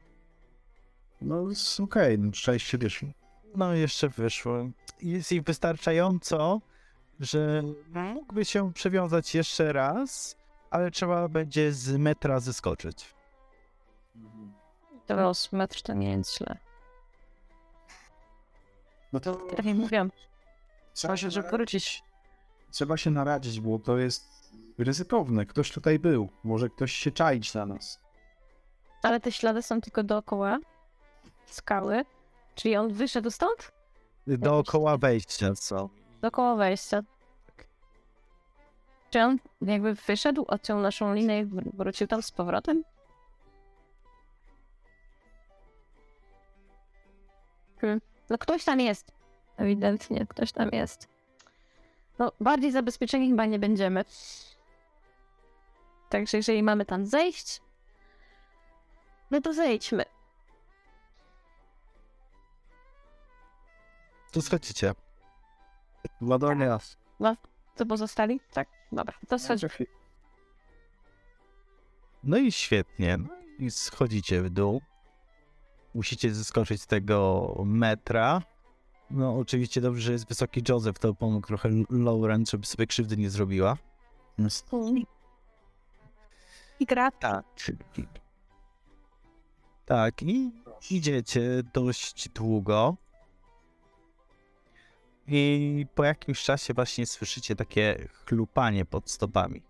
[1.21, 1.45] No
[1.85, 3.09] okej, no, szczęście wyszło.
[3.57, 4.69] No jeszcze wyszło.
[5.03, 6.61] Jest ich wystarczająco,
[7.21, 10.37] że mógłby się przewiązać jeszcze raz,
[10.71, 13.15] ale trzeba będzie z metra zeskoczyć.
[15.07, 16.57] Teraz metr to nie jest źle.
[19.13, 20.11] No to Tak jak mówiłam,
[20.95, 22.10] trzeba się, żeby wrócić.
[22.71, 24.29] Trzeba się naradzić, bo to jest
[24.79, 25.47] ryzykowne.
[25.47, 26.29] Ktoś tutaj był.
[26.45, 28.01] Może ktoś się czaić na nas.
[29.03, 30.59] Ale te ślady są tylko dookoła
[31.47, 32.05] skały.
[32.55, 33.73] Czyli on wyszedł stąd?
[34.27, 35.89] Dookoła wejścia są.
[36.21, 37.03] Dookoła wejścia.
[39.11, 42.85] Czy on jakby wyszedł, odciął naszą linę i wr- wrócił tam z powrotem?
[47.81, 48.01] Hmm.
[48.31, 49.13] No ktoś tam jest.
[49.57, 51.09] Ewidentnie ktoś tam jest.
[52.21, 54.05] No, bardziej zabezpieczeni chyba nie będziemy.
[56.09, 57.63] Także jeżeli mamy tam zejść,
[59.31, 60.05] no to zejdźmy.
[64.33, 64.95] Tu schodzicie.
[66.21, 66.79] Ładowania.
[67.75, 68.41] Co pozostali?
[68.53, 69.15] Tak, dobra.
[69.29, 69.61] To schodź.
[72.25, 73.17] No i świetnie.
[73.17, 74.83] No I schodzicie w dół.
[75.95, 78.43] Musicie zeskoczyć z tego metra.
[79.11, 83.31] No oczywiście dobrze, że jest wysoki Joseph, to pomógł trochę Lauren, żeby sobie krzywdy nie
[83.31, 83.77] zrobiła.
[86.81, 87.45] I gra Tak.
[89.87, 90.53] Tak, i
[90.91, 92.97] idziecie dość długo.
[95.27, 99.63] I po jakimś czasie właśnie słyszycie takie chlupanie pod stopami.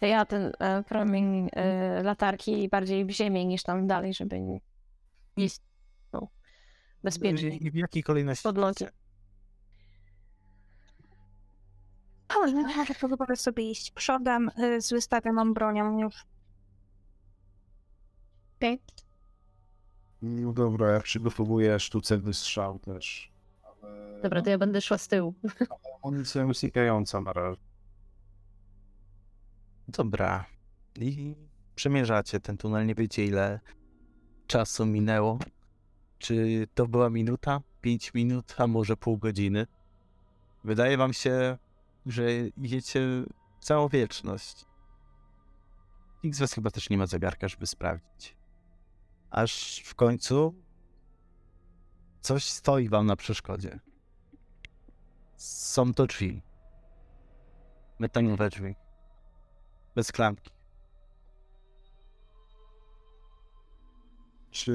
[0.00, 4.60] Ja ten e, promień e, latarki bardziej w ziemię niż tam dalej, żeby nie
[6.12, 6.28] no,
[7.02, 7.56] bezpiecznie.
[7.56, 8.42] I w jakiej kolejności?
[8.42, 8.84] Pod nogi.
[13.00, 16.24] Pozwolę sobie iść przodem y, z wystawioną bronią już.
[18.56, 18.80] Okej.
[20.22, 23.32] No dobra, ja przygotowuję sztuce strzał też.
[23.62, 24.20] Ale...
[24.22, 25.34] Dobra, to ja będę szła z tyłu.
[26.04, 27.60] Amunicja usypiająca na razie.
[29.88, 30.44] Dobra.
[30.96, 31.34] I
[31.74, 33.60] przemierzacie ten tunel, nie wiecie ile
[34.46, 35.38] czasu minęło.
[36.22, 39.66] Czy to była minuta, pięć minut, a może pół godziny?
[40.64, 41.58] Wydaje wam się,
[42.06, 43.00] że idziecie
[43.60, 44.64] całą wieczność.
[46.24, 48.36] Nikt z was chyba też nie ma zegarka, żeby sprawdzić.
[49.30, 50.54] Aż w końcu
[52.20, 53.80] coś stoi wam na przeszkodzie.
[55.36, 56.42] Są to drzwi.
[57.98, 58.74] Metalowe drzwi.
[59.94, 60.50] Bez klamki.
[64.52, 64.72] Czy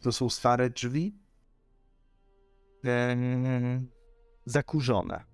[0.00, 1.14] to są stare drzwi?
[2.84, 3.86] Eee,
[4.44, 5.24] zakurzone.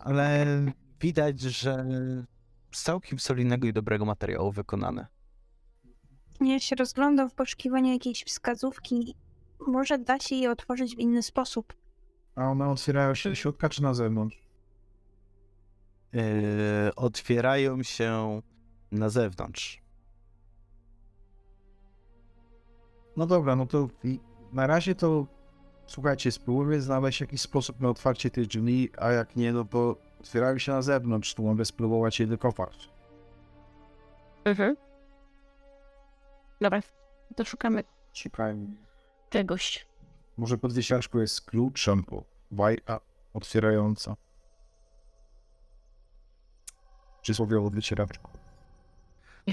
[0.00, 0.46] Ale
[1.00, 1.86] widać, że
[2.72, 5.06] z całkiem solidnego i dobrego materiału wykonane.
[6.40, 9.14] Ja się rozglądam w poszukiwaniu jakiejś wskazówki.
[9.66, 11.74] Może da się je otworzyć w inny sposób.
[12.34, 14.42] A one otwierają się do środka czy na zewnątrz?
[16.12, 16.22] Eee,
[16.96, 18.42] otwierają się
[18.92, 19.79] na zewnątrz.
[23.16, 23.88] No dobra, no to
[24.52, 25.26] na razie to
[25.86, 30.58] słuchajcie, spróbuję znaleźć jakiś sposób na otwarcie tych drzwi, a jak nie, no to otwierają
[30.58, 32.90] się na zewnątrz, to mogę spróbować je wykopać.
[34.44, 34.76] Mhm.
[36.60, 36.80] Dobra,
[37.36, 38.66] to szukamy Szukajmy.
[39.30, 39.86] czegoś.
[40.36, 43.00] Może pod wiesiaczką jest klucz, albo bajka
[43.34, 44.16] otwierająca.
[47.22, 48.28] Przysłowiowo wycieraczką.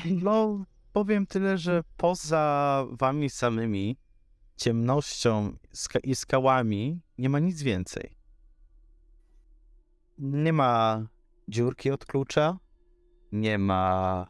[0.06, 0.66] No,
[0.98, 3.98] powiem tyle, że poza wami samymi,
[4.56, 5.58] ciemnością
[6.04, 8.16] i skałami, nie ma nic więcej.
[10.18, 11.08] Nie ma
[11.48, 12.58] dziurki od klucza,
[13.32, 14.28] nie ma.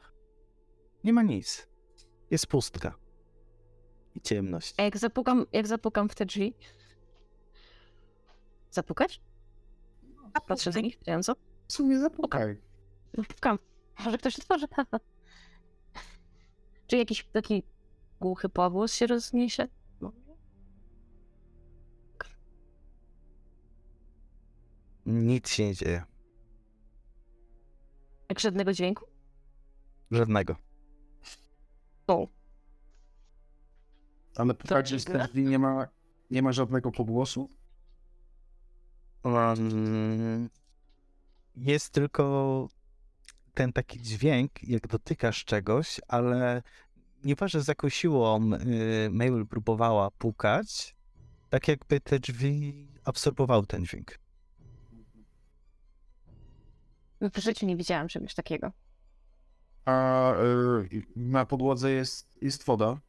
[1.03, 1.67] Nie ma nic.
[2.31, 2.95] Jest pustka.
[4.15, 4.73] I ciemność.
[4.77, 6.53] A jak zapukam, jak zapukam w te drzwi?
[8.71, 9.21] Zapukać?
[10.33, 11.35] A Patrzę za nich, co?
[11.67, 12.61] W sumie zapukaj.
[13.27, 13.59] Pukam.
[14.05, 14.67] Może ktoś otworzy?
[16.87, 17.63] Czy jakiś taki
[18.19, 19.67] głuchy pogłos się rozniesie?
[25.05, 26.03] Nic się nie dzieje.
[28.29, 29.05] Jak żadnego dźwięku?
[30.11, 30.55] Żadnego.
[32.07, 32.27] O.
[34.35, 35.87] Ale tych drzwi nie ma,
[36.31, 37.49] nie ma żadnego pogłosu.
[39.23, 40.49] Um,
[41.55, 42.67] jest tylko
[43.57, 46.61] ten taki dźwięk, jak dotykasz czegoś, ale
[47.23, 50.95] nieważne z jaką siłą y, Mabel próbowała pukać,
[51.49, 54.19] tak jakby te drzwi absorbowały ten dźwięk.
[57.21, 58.71] W życiu nie widziałam czegoś takiego.
[59.85, 62.99] A y, na podłodze jest, jest woda.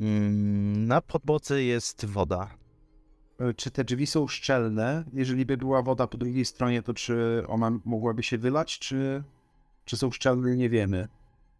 [0.00, 2.61] Mm, na podłodze jest woda.
[3.50, 5.04] Y, Czy te drzwi są szczelne?
[5.12, 9.22] Jeżeli by była woda po drugiej stronie, to czy ona mogłaby się wylać, czy,
[9.84, 11.08] czy są szczelne, nie wiemy.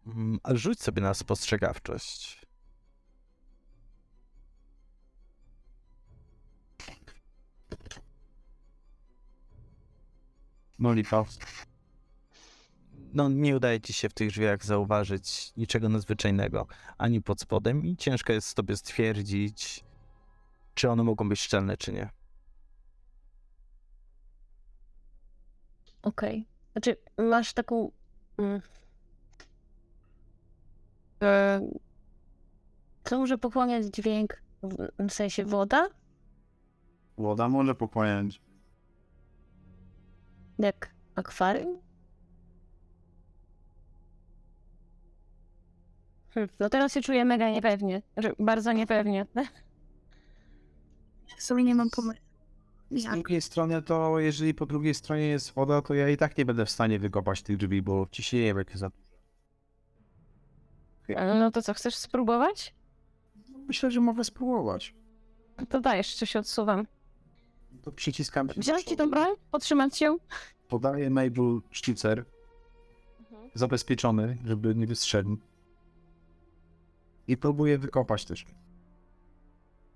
[0.07, 2.43] Mm, A rzuć sobie na spostrzegawczość.
[10.79, 11.25] No lipa.
[13.13, 16.67] No, nie udaje ci się w tych drzwiach zauważyć niczego nadzwyczajnego,
[16.97, 19.82] ani pod spodem i ciężko jest tobie stwierdzić,
[20.73, 22.09] czy one mogą być szczelne, czy nie.
[26.01, 26.45] Okej.
[26.71, 27.91] Znaczy, masz taką.
[28.37, 28.61] Mm,
[31.23, 31.61] e,
[33.03, 34.41] co może pochłaniać dźwięk?
[34.63, 35.89] W, w sensie woda?
[37.17, 38.41] Woda może pochłaniać.
[40.59, 41.81] Jak akwarium?
[46.29, 48.01] Hm, no teraz się czuję mega niepewnie.
[48.13, 49.25] Znaczy, bardzo niepewnie.
[51.37, 52.23] W sumie nie mam pomysłu.
[52.91, 53.13] Z Jak?
[53.13, 56.65] drugiej strony to, jeżeli po drugiej stronie jest woda, to ja i tak nie będę
[56.65, 58.91] w stanie wykopać tych drzwi, bo ciśnienie będzie za.
[61.39, 62.75] No to co, chcesz spróbować?
[63.67, 64.95] Myślę, że mogę spróbować.
[65.69, 66.87] To dajesz, czy się odsuwam.
[67.81, 68.61] To przyciskam się.
[68.61, 69.27] Wziąć ci tą broń?
[69.51, 70.17] Potrzymać się?
[70.67, 72.25] Podaję Mabel sztycer.
[73.53, 75.37] zabezpieczony, żeby nie wystrzelił.
[77.27, 78.45] I próbuję wykopać też.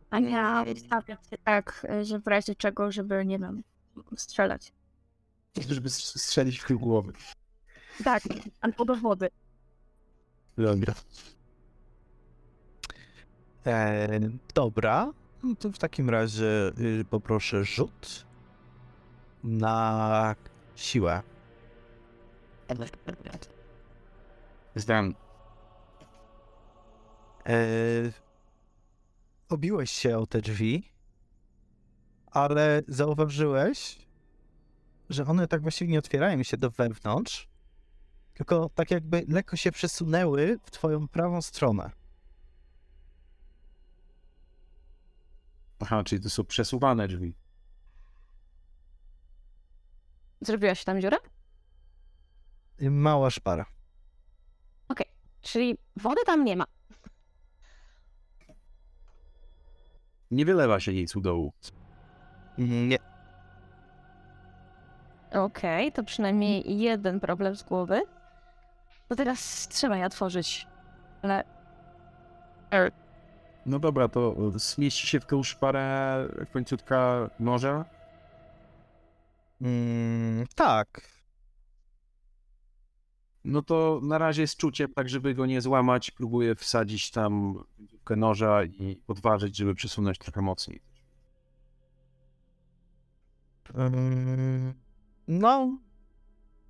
[0.09, 3.63] A ja stawiam się tak, że w razie czego, żeby, nie wiem,
[4.15, 4.73] strzelać.
[5.69, 7.13] Żeby strzelić w tył głowy.
[8.03, 8.23] Tak,
[8.61, 9.29] albo do wody.
[10.57, 10.93] Dobra.
[13.65, 14.19] E,
[14.53, 18.25] dobra, no to w takim razie y, poproszę rzut
[19.43, 20.35] na
[20.75, 21.21] siłę.
[24.75, 25.15] Zdałem.
[27.45, 28.26] E,
[29.49, 30.91] obiłeś się o te drzwi,
[32.31, 34.07] ale zauważyłeś,
[35.09, 37.47] że one tak właściwie nie otwierają się do wewnątrz,
[38.33, 41.91] tylko tak jakby lekko się przesunęły w twoją prawą stronę.
[45.79, 47.33] Aha, czyli to są przesuwane drzwi.
[50.41, 51.17] Zrobiłaś tam dziurę?
[52.81, 53.65] Mała szpara.
[55.41, 56.65] Czyli wody tam nie ma.
[60.31, 61.53] Nie wylewa się nic u dołu.
[62.57, 62.97] Nie.
[65.33, 68.01] Okej, to przynajmniej jeden problem z głowy.
[69.09, 70.67] No teraz trzeba je otworzyć.
[71.21, 71.43] Ale
[73.65, 77.85] No dobra, to zmieści się w tą szparę końcówka noża.
[79.61, 81.16] Mm, tak.
[83.47, 87.63] No to na razie jest czuciem, tak żeby go nie złamać, próbuję wsadzić tam
[88.07, 90.81] końcówkę noża i odważyć, żeby przesunąć trochę mocniej.
[93.77, 94.73] Ym,
[95.27, 95.77] no,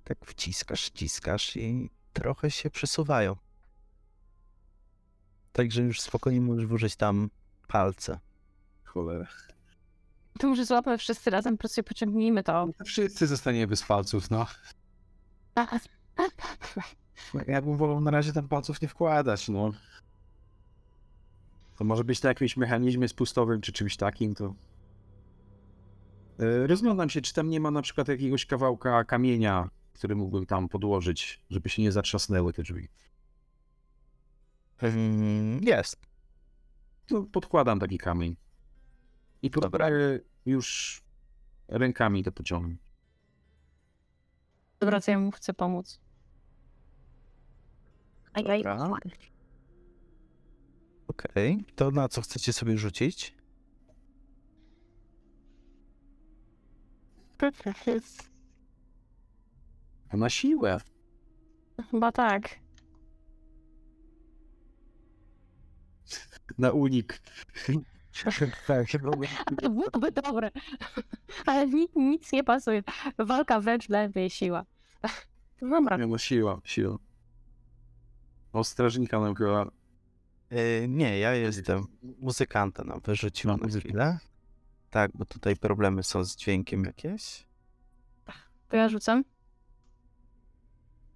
[0.04, 3.36] tak wciskasz, wciskasz i trochę się przesuwają.
[5.52, 7.30] Także już spokojnie możesz włożyć tam
[7.68, 8.20] palce.
[8.84, 9.26] Cholera.
[10.38, 12.68] to może złapmy wszyscy razem, po prostu pociągnijmy to.
[12.84, 14.46] Wszyscy zostaniemy bez palców, no.
[17.46, 19.72] Ja bym wolał na razie tam palców nie wkładać, no.
[21.76, 24.54] To może być na jakimś mechanizmie spustowym czy czymś takim, to...
[26.38, 30.68] E, Rozglądam się, czy tam nie ma na przykład jakiegoś kawałka kamienia, który mógłbym tam
[30.68, 32.88] podłożyć, żeby się nie zatrzasnęły te drzwi.
[34.82, 35.96] Ym, jest.
[37.06, 38.36] To podkładam taki kamień.
[39.42, 41.00] I próbuję już
[41.68, 42.78] rękami to pociągnąć.
[44.80, 46.00] Dobra, to ja mu chcę pomóc.
[48.32, 49.00] A ja Dobra.
[51.08, 51.64] Okej.
[51.76, 53.34] To na co chcecie sobie rzucić?
[60.08, 60.80] A na siłę.
[61.90, 62.58] Chyba tak.
[66.58, 67.20] Na unik.
[69.60, 70.50] To byłoby dobre.
[71.46, 72.82] Ale nic, nic nie pasuje.
[73.18, 74.64] Walka wręcz dla mnie siła.
[75.60, 75.96] Dobra.
[75.96, 76.98] Nie, no siła, siła.
[78.58, 79.70] O strażnika nam chyba.
[80.50, 81.86] Yy, nie, ja jestem
[82.18, 82.86] muzykantem.
[82.88, 83.88] No, wyrzuciłem No, na muzyka.
[83.88, 84.18] chwilę.
[84.90, 87.46] Tak, bo tutaj problemy są z dźwiękiem jakieś.
[88.68, 89.24] To ja rzucam.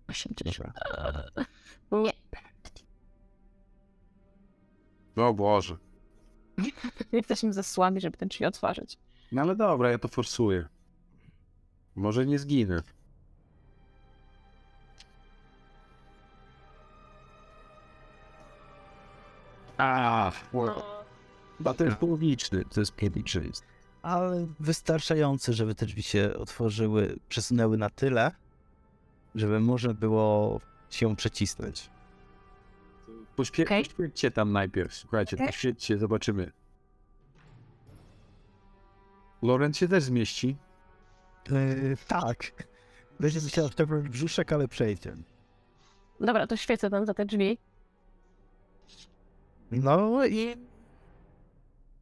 [0.08, 0.72] 80.
[1.92, 2.12] Nie.
[5.24, 5.76] O Boże.
[7.12, 8.98] Jesteśmy za słabi, żeby ten drzwi otworzyć.
[9.32, 10.68] No ale dobra, ja to forsuję.
[11.94, 12.82] Może nie zginę.
[19.82, 20.32] A,
[21.60, 23.64] no to jest połowiczny, to jest jest.
[24.02, 28.30] Ale wystarczający, żeby te drzwi się otworzyły, przesunęły na tyle,
[29.34, 30.60] żeby można było
[30.90, 31.90] się przecisnąć.
[33.36, 33.66] Pośpie-.
[33.66, 35.46] Poświećcie tam najpierw, słuchajcie, Okej.
[35.46, 36.52] poświećcie, zobaczymy.
[39.42, 40.56] Lorenz się też zmieści.
[41.50, 42.52] Yy, tak.
[43.20, 45.14] Będzie musiał w tego brzuszek, ale przejdzie.
[46.20, 47.58] Dobra, to świecę tam za te drzwi.
[49.72, 50.56] No i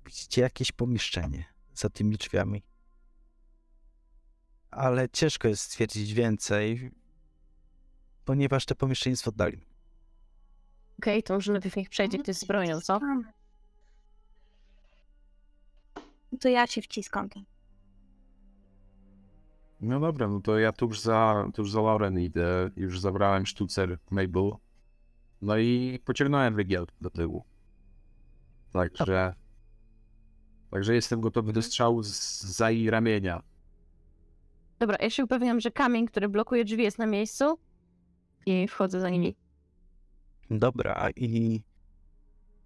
[0.07, 1.45] widzicie jakieś pomieszczenie
[1.75, 2.63] za tymi drzwiami.
[4.71, 6.91] Ale ciężko jest stwierdzić więcej,
[8.25, 9.61] ponieważ te pomieszczenie jest w oddali.
[10.99, 13.01] Okej, to może najpierw niech przejdzie ktoś z bronią, co?
[16.41, 17.29] To ja się wciskam.
[19.81, 22.71] No dobra, no to ja tuż za, tuż za Lauren idę.
[22.77, 24.51] Już zabrałem sztucer Mabel.
[25.43, 27.45] No i pociągnąłem wygiel do tyłu.
[28.73, 29.35] Także...
[30.71, 33.43] Także jestem gotowy do strzału z, za jej ramienia.
[34.79, 37.59] Dobra, ja się upewniam, że kamień, który blokuje drzwi jest na miejscu
[38.47, 39.37] i wchodzę za nimi.
[40.51, 41.63] Dobra, i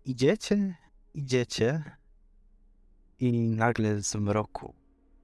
[0.04, 0.76] idziecie,
[1.14, 1.84] idziecie
[3.18, 4.74] i nagle z mroku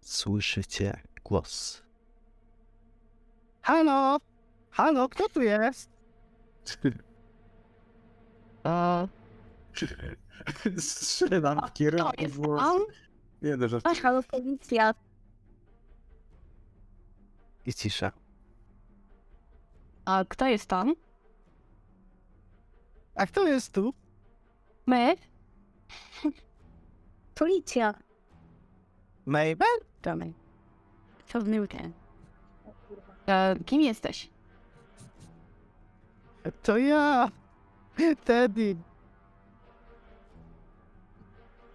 [0.01, 1.83] słyszycie głos.
[3.62, 4.18] Halo!
[4.70, 5.91] Halo, kto tu jest?
[8.64, 9.09] O,
[10.78, 12.62] Strzelam w to kierunku jest włos.
[12.62, 12.80] on?
[13.43, 13.66] Nie, no,
[14.03, 14.95] Halo, policja.
[17.66, 18.12] I cisza.
[20.05, 20.95] A kto jest tam?
[23.14, 23.95] A kto jest tu?
[24.86, 25.16] My?
[27.34, 27.95] Policja.
[29.26, 29.80] Mabel?
[30.03, 30.32] Damy.
[31.26, 31.91] Co w minutę?
[33.26, 34.30] E, kim jesteś?
[36.62, 37.30] To ja.
[38.24, 38.76] Teddy.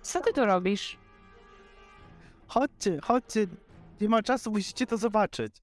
[0.05, 0.97] Co ty tu robisz?
[2.47, 3.47] Chodźcie, chodźcie.
[4.01, 5.55] Nie ma czasu, musicie to zobaczyć.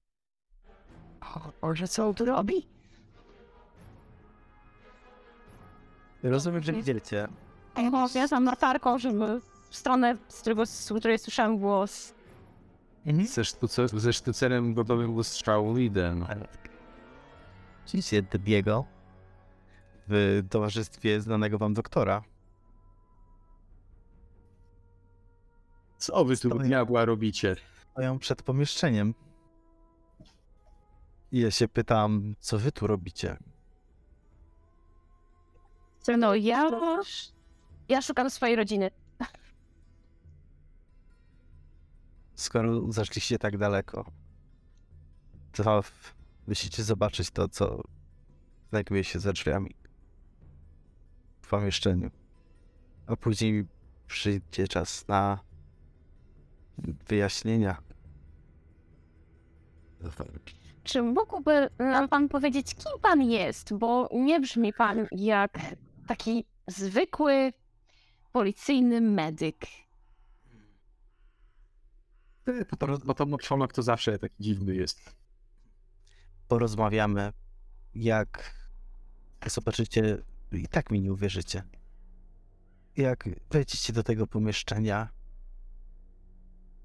[1.21, 2.67] O, Boże, co on tu robi?
[6.23, 7.27] Rozumiem, że widzieliście.
[7.91, 12.13] No, ja znam latarką, żeby w stronę, z, którego, z której słyszałem głos.
[13.05, 13.27] Mhm.
[13.27, 16.15] ze, sztuce, ze sztucerem gotowym do strzału idę.
[16.15, 16.27] No.
[17.85, 18.83] Widzicie Teddy'ego
[20.07, 22.23] w towarzystwie znanego wam doktora.
[26.03, 27.55] Co wy tu diabła robicie?
[27.91, 29.13] Stoją przed pomieszczeniem.
[31.31, 33.37] I ja się pytam, co wy tu robicie?
[36.17, 36.69] No, ja...
[37.89, 38.91] Ja szukam swojej rodziny.
[42.35, 44.11] Skoro zaszliście tak daleko,
[45.51, 45.83] to
[46.47, 47.81] musicie zobaczyć to, co
[48.69, 49.75] znajduje się za drzwiami
[51.41, 52.11] w pomieszczeniu.
[53.07, 53.67] A później
[54.07, 55.52] przyjdzie czas na
[56.77, 57.81] wyjaśnienia.
[60.83, 63.73] Czy mógłby nam pan powiedzieć, kim pan jest?
[63.73, 65.59] Bo nie brzmi pan jak
[66.07, 67.53] taki zwykły
[68.31, 69.65] policyjny medyk.
[72.71, 75.15] Bo to, bo to Członek to zawsze taki dziwny jest.
[76.47, 77.33] Porozmawiamy,
[77.95, 78.53] jak
[79.45, 80.17] zobaczycie,
[80.51, 81.63] i tak mi nie uwierzycie.
[82.97, 85.09] Jak wejdziecie do tego pomieszczenia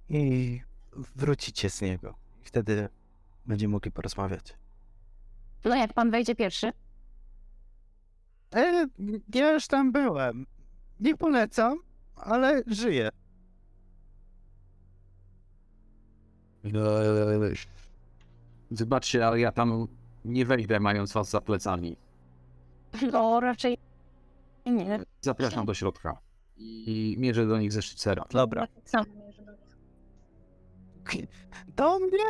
[0.08, 0.60] i
[1.16, 2.14] wrócicie z niego.
[2.42, 2.88] Wtedy
[3.46, 4.54] będziemy mogli porozmawiać.
[5.64, 6.72] No jak pan wejdzie pierwszy?
[8.54, 8.86] E,
[9.34, 10.46] ja już tam byłem.
[11.00, 11.78] Nie polecam,
[12.16, 13.08] ale żyję.
[18.70, 19.88] Wybaczcie, ale ja tam
[20.24, 21.96] nie wejdę mając was za plecami.
[23.12, 23.78] No raczej
[24.66, 25.00] nie.
[25.20, 26.18] Zapraszam do środka.
[26.56, 28.24] I mierzę do nich ze sztycera.
[28.30, 28.66] Dobra.
[28.84, 29.04] Sam.
[31.76, 32.24] Do mnie?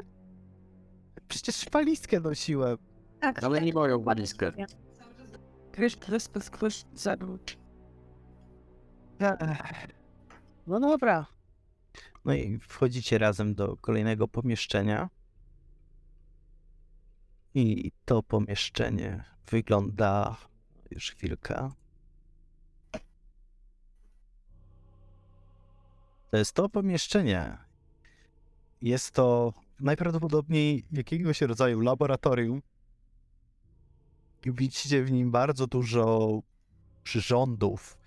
[1.28, 2.78] Przecież walizkę nosiłem.
[3.20, 3.44] Tak.
[3.44, 4.52] Ale nie moją walizkę.
[10.66, 11.26] No dobra.
[12.24, 15.08] No i wchodzicie razem do kolejnego pomieszczenia.
[17.54, 20.36] I to pomieszczenie wygląda
[20.90, 21.70] już chwilkę.
[26.30, 27.67] To jest to pomieszczenie.
[28.82, 32.62] Jest to najprawdopodobniej jakiegoś rodzaju laboratorium.
[34.44, 36.28] Widzicie w nim bardzo dużo
[37.02, 37.98] przyrządów,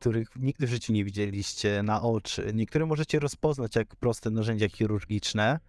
[0.00, 2.52] których nigdy w życiu nie widzieliście na oczy.
[2.54, 5.60] Niektóre możecie rozpoznać jak proste narzędzia chirurgiczne,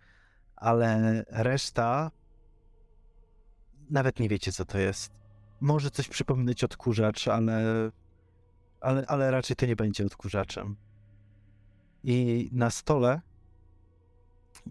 [0.56, 2.12] ale reszta
[3.90, 5.12] nawet nie wiecie, co to jest.
[5.62, 7.92] Może coś przypominać odkurzacz, ale,
[8.82, 10.76] ale, ale raczej to nie będzie odkurzaczem.
[12.04, 13.22] I na stole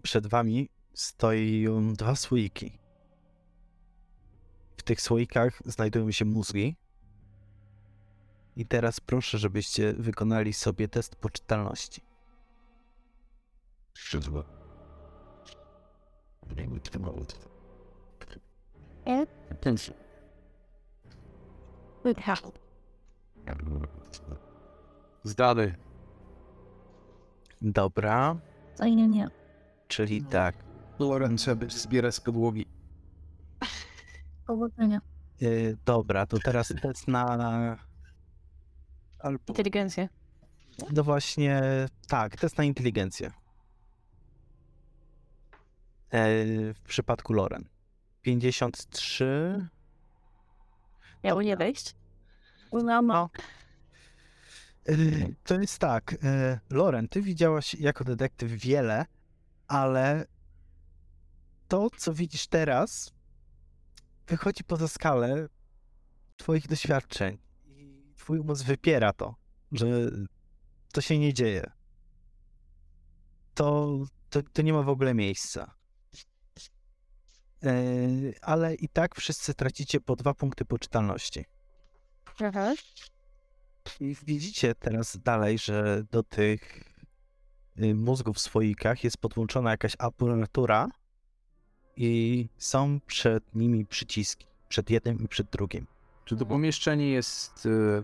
[0.03, 2.79] przed wami stoją dwa słoiki.
[4.77, 6.75] W tych słoikach znajdują się mózgi.
[8.55, 12.01] I teraz proszę, żebyście wykonali sobie test poczytalności.
[25.23, 25.75] Zdany.
[27.61, 28.35] Dobra,
[28.75, 29.44] Co nie, nie.
[29.95, 30.55] Czyli tak.
[30.99, 32.65] Loren sobie zbiera z podłogi.
[34.47, 35.01] Powodzenia.
[35.41, 37.77] Yy, dobra, to teraz test na.
[39.19, 39.43] Albo.
[39.47, 40.09] Inteligencję.
[40.91, 41.61] No właśnie,
[42.07, 43.31] tak, test na inteligencję.
[46.09, 46.35] E,
[46.73, 47.69] w przypadku Loren.
[48.21, 49.67] 53.
[51.23, 51.95] Miało nie wejść?
[52.71, 53.29] Ulama.
[54.89, 56.17] Y, To jest tak, y,
[56.69, 59.05] Loren, ty widziałaś jako detektyw wiele,
[59.67, 60.25] ale
[61.67, 63.13] to, co widzisz teraz,
[64.27, 65.47] wychodzi poza skalę
[66.37, 67.37] twoich doświadczeń.
[67.65, 69.35] I twój umysł wypiera to,
[69.71, 69.85] że
[70.93, 71.71] to się nie dzieje.
[73.53, 73.97] To,
[74.29, 75.75] to, to nie ma w ogóle miejsca.
[77.61, 81.45] Yy, ale i tak wszyscy tracicie po dwa punkty poczytalności.
[82.41, 82.75] Mhm.
[83.99, 86.94] I widzicie teraz dalej, że do tych
[87.83, 90.87] y, mózgów w słoikach jest podłączona jakaś aparatura
[91.97, 94.45] i są przed nimi przyciski.
[94.69, 95.87] Przed jednym i przed drugim.
[96.25, 97.65] Czy to pomieszczenie jest.
[97.65, 98.03] e,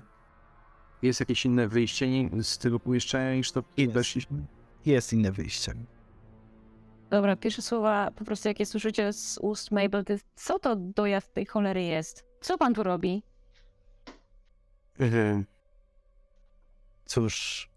[1.02, 2.08] Jest jakieś inne wyjście
[2.42, 3.94] z tego pomieszczenia niż to Jest.
[3.94, 4.46] weszliśmy?
[4.86, 5.74] Jest inne wyjście.
[7.10, 11.34] Dobra, pierwsze słowa po prostu jakie słyszycie z ust Mabel, to jest, co to dojazd
[11.34, 12.26] tej cholery jest?
[12.42, 13.24] Co pan tu robi?
[15.00, 15.46] Mhm.
[17.06, 17.70] Cóż,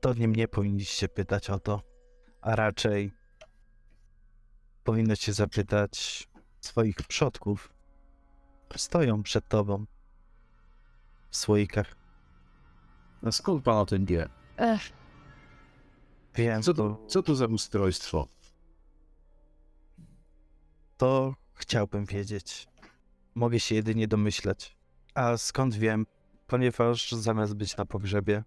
[0.00, 1.82] to nie mnie powinniście pytać o to,
[2.40, 3.12] a raczej
[4.84, 6.28] powinnoście zapytać
[6.60, 7.72] swoich przodków.
[8.76, 9.84] Stoją przed tobą
[11.30, 11.96] w słoikach.
[13.22, 14.28] A skąd pan o tym wie?
[14.56, 14.92] Ech,
[16.34, 18.28] Wiem, Co to, to, co to za ustrojstwo?
[20.96, 22.66] to chciałbym wiedzieć.
[23.34, 24.76] Mogę się jedynie domyślać.
[25.14, 26.06] A skąd wiem?
[26.46, 28.44] Ponieważ zamiast być na pogrzebie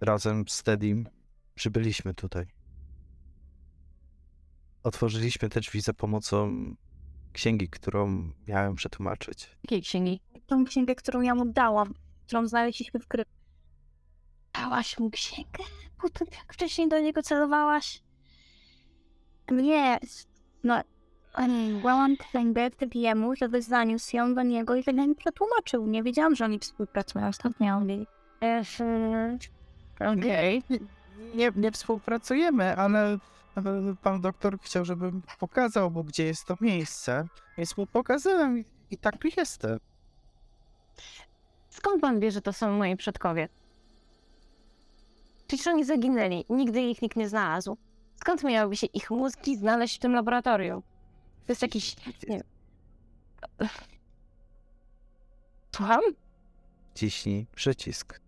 [0.00, 1.08] razem z Teddym,
[1.54, 2.46] przybyliśmy tutaj.
[4.82, 6.64] Otworzyliśmy te drzwi za pomocą
[7.32, 9.50] księgi, którą miałem przetłumaczyć.
[9.64, 10.20] jakiej księgi?
[10.46, 11.94] Tą księgę, którą ja mu dałam,
[12.26, 13.34] którą znaleźliśmy w krypcie.
[14.52, 15.64] Dałaś mu księgę?
[16.02, 18.02] Potem jak wcześniej do niego celowałaś?
[19.52, 19.98] Nie,
[20.64, 20.82] no,
[21.34, 25.86] em, dałam księgę jemu, żeby zaniósł ją do niego i żeby mi przetłumaczył.
[25.86, 27.32] Nie wiedziałam, że oni współpracują.
[27.32, 28.08] Skąd miałam wiedzieć?
[30.00, 30.62] Okej.
[31.34, 33.18] Nie, nie współpracujemy, ale
[34.02, 37.26] pan doktor chciał, żebym pokazał mu, gdzie jest to miejsce.
[37.58, 39.78] Więc mu pokazałem i, tak tu jestem.
[41.68, 43.48] Skąd pan wie, że to są moi przodkowie?
[45.46, 46.44] Przecież oni zaginęli.
[46.48, 47.76] Nigdy ich nikt nie znalazł.
[48.20, 50.82] Skąd miałyby się ich mózgi znaleźć w tym laboratorium?
[51.46, 51.96] To jest jakiś...
[52.28, 52.40] Nie.
[55.76, 56.00] Słucham?
[56.94, 58.23] Ciśnij przycisk.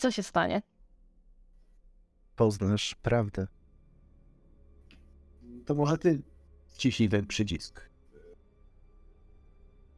[0.00, 0.62] Co się stanie?
[2.36, 3.46] Poznasz prawdę.
[5.66, 6.22] To może ty
[6.68, 7.90] wciśnij ten przycisk.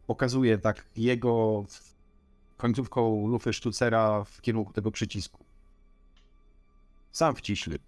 [0.07, 1.65] Pokazuje tak jego
[2.57, 5.45] końcówką lufy sztucera w kierunku tego przycisku.
[7.13, 7.79] Sam wciśnij.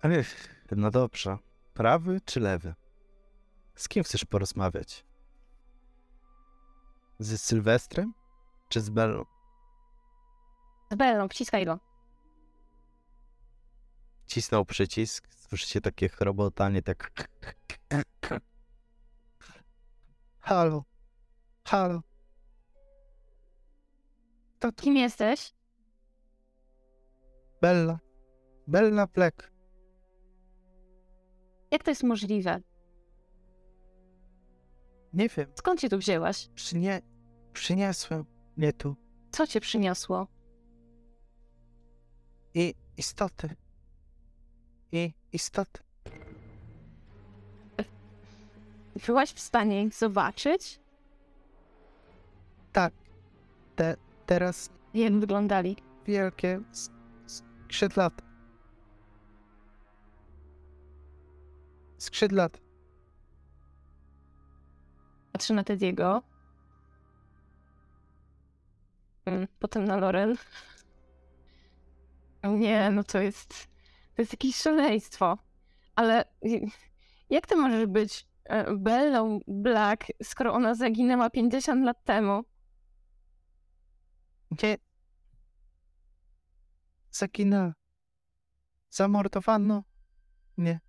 [0.00, 0.24] Ale
[0.76, 1.38] no dobrze.
[1.74, 2.74] Prawy czy lewy?
[3.74, 5.04] Z kim chcesz porozmawiać?
[7.18, 8.14] Z Sylwestrem
[8.68, 9.33] czy z Bellą?
[10.94, 11.78] Z Bellą, wciskaj go.
[14.26, 17.28] Cisnął przycisk, słyszycie takie chrobotanie, tak...
[20.40, 20.84] Halo,
[21.64, 22.00] halo.
[24.58, 25.52] To tu Kim jesteś?
[27.60, 27.98] Bella,
[28.66, 29.52] Bella Black.
[31.70, 32.60] Jak to jest możliwe?
[35.12, 36.48] Nie wiem, Skąd się tu wzięłaś?
[36.54, 37.02] przynie...
[37.52, 38.24] przyniosłem
[38.56, 38.96] mnie tu
[39.32, 40.33] Co cię przyniosło?
[42.54, 43.56] I istoty.
[44.92, 45.80] I istoty.
[49.06, 50.80] Byłaś w stanie ich zobaczyć?
[52.72, 52.92] Tak,
[53.76, 53.96] te,
[54.26, 55.76] teraz Jak wyglądali?
[56.06, 56.90] wielkie s-
[57.26, 58.22] skrzydlate.
[61.98, 62.58] Skrzydlate.
[65.32, 66.22] Patrzę na Tediego.
[69.26, 70.36] Mm, Potem na Loren.
[72.44, 73.68] Nie, no to jest.
[74.14, 75.38] To jest jakieś szaleństwo.
[75.94, 76.24] Ale
[77.30, 82.44] jak ty możesz być e, Bellą Black, skoro ona zaginęła 50 lat temu?
[84.62, 84.78] Nie.
[87.10, 87.72] Zaginęła.
[88.90, 89.82] Zamordowano
[90.56, 90.80] mnie.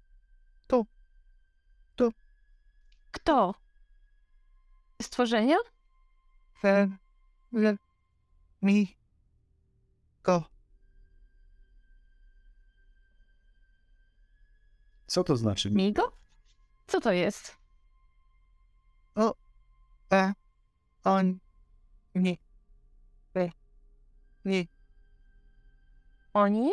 [3.16, 3.56] Kto?
[5.01, 5.58] Stworzenia?
[6.62, 6.97] Ten,
[7.51, 7.78] le,
[8.62, 8.97] mi,
[10.24, 10.55] go.
[15.08, 15.72] Co to znaczy?
[15.72, 16.12] Migo?
[16.88, 17.58] Co to jest?
[20.12, 20.34] E,
[21.03, 21.39] on,
[22.16, 22.39] ni,
[23.36, 23.49] e,
[24.45, 24.68] ni,
[26.34, 26.72] Oni?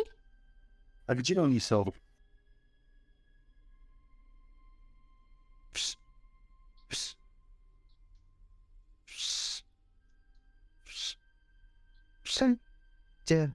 [1.07, 1.85] A gdzie oni są?
[5.73, 5.97] ps,
[6.89, 7.15] ps,
[9.05, 9.63] ps,
[10.85, 11.17] ps,
[12.23, 13.51] wszędzie.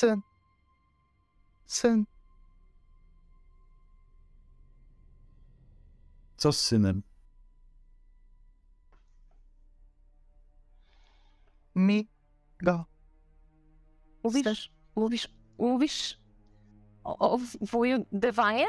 [0.00, 0.22] Syn,
[1.66, 2.06] syn,
[6.36, 7.02] Co z synem?
[11.74, 12.08] mi,
[12.62, 12.84] go.
[14.24, 15.28] Mówisz, mówisz,
[15.58, 16.20] mówisz
[17.04, 18.66] O, o wuju Dewanie?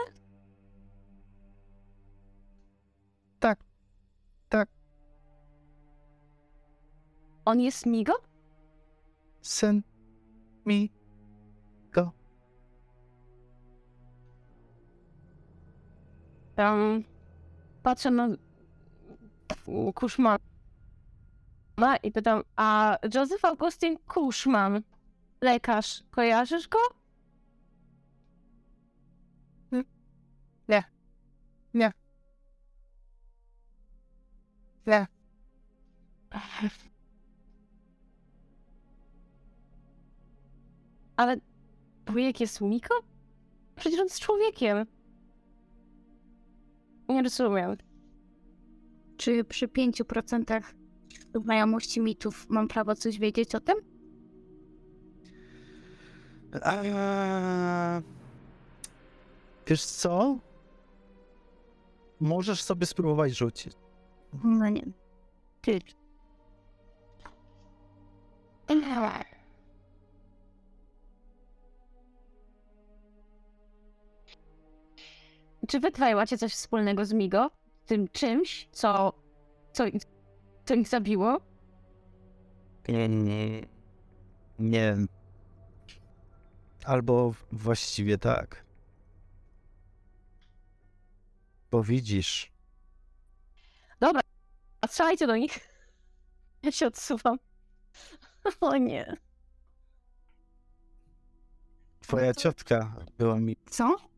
[3.40, 3.60] Tak.
[4.50, 4.70] Tak.
[7.46, 8.14] On jest Migo?
[9.42, 9.84] Syn
[10.66, 11.01] mi
[16.62, 17.04] Tam
[17.84, 18.28] patrzę na
[19.96, 20.38] Kuszmana
[22.04, 24.82] i pytam, a Józef Augustyn Kuszman,
[25.42, 26.80] lekarz, kojarzysz go?
[30.68, 30.84] Nie.
[31.74, 31.92] Nie.
[34.88, 35.08] Nie.
[41.18, 41.38] Ale
[42.08, 42.96] wujek jest Miko?
[43.76, 44.86] Przecież on jest człowiekiem.
[47.10, 47.78] Nie rozumiem.
[49.18, 50.62] Czy przy 5%
[51.44, 53.76] znajomości mitów mam prawo coś wiedzieć o tym?
[56.64, 58.02] Eee,
[59.68, 60.38] wiesz co?
[62.20, 63.74] Możesz sobie spróbować rzucić.
[64.44, 64.86] No nie.
[65.62, 65.80] Ty.
[75.72, 77.52] Czy wy dwaj macie coś wspólnego z Migo?
[77.86, 79.14] Tym czymś, co,
[79.74, 79.84] co,
[80.66, 81.42] co ich zabiło?
[82.88, 83.62] Nie, nie.
[84.60, 84.98] Nie.
[86.86, 88.66] Albo właściwie tak.
[91.72, 92.52] Bo widzisz,
[94.00, 94.22] Dobra,
[94.82, 95.60] a strzelajcie do nich.
[96.64, 97.38] Ja się odsuwam.
[98.62, 99.18] O nie.
[102.02, 103.58] twoja ciotka była mi.
[103.70, 104.11] Co?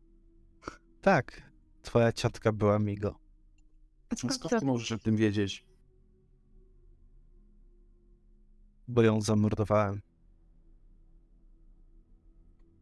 [1.04, 1.42] Tak,
[1.82, 3.18] twoja ciotka była Migo.
[4.22, 5.66] No Skąd ty możesz o tym wiedzieć?
[8.88, 10.00] Bo ją zamordowałem.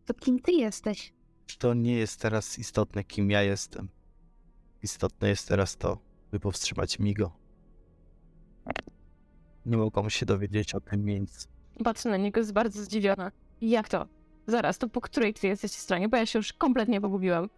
[0.06, 1.12] To kim ty jesteś?
[1.58, 3.88] To nie jest teraz istotne, kim ja jestem.
[4.82, 5.98] Istotne jest teraz to,
[6.30, 7.32] by powstrzymać Migo.
[9.66, 11.48] Nie mogą się dowiedzieć o tym miejscu.
[11.84, 13.32] Patrzę na niego, jest bardzo zdziwiona.
[13.60, 14.08] Jak to?
[14.46, 16.08] Zaraz, to po której ty jesteście stronie?
[16.08, 17.48] Bo ja się już kompletnie pogubiłam.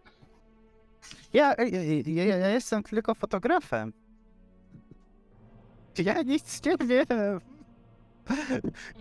[1.33, 3.93] Ja, ja, ja, ja jestem tylko fotografem.
[5.97, 7.39] Ja nic nie wiem.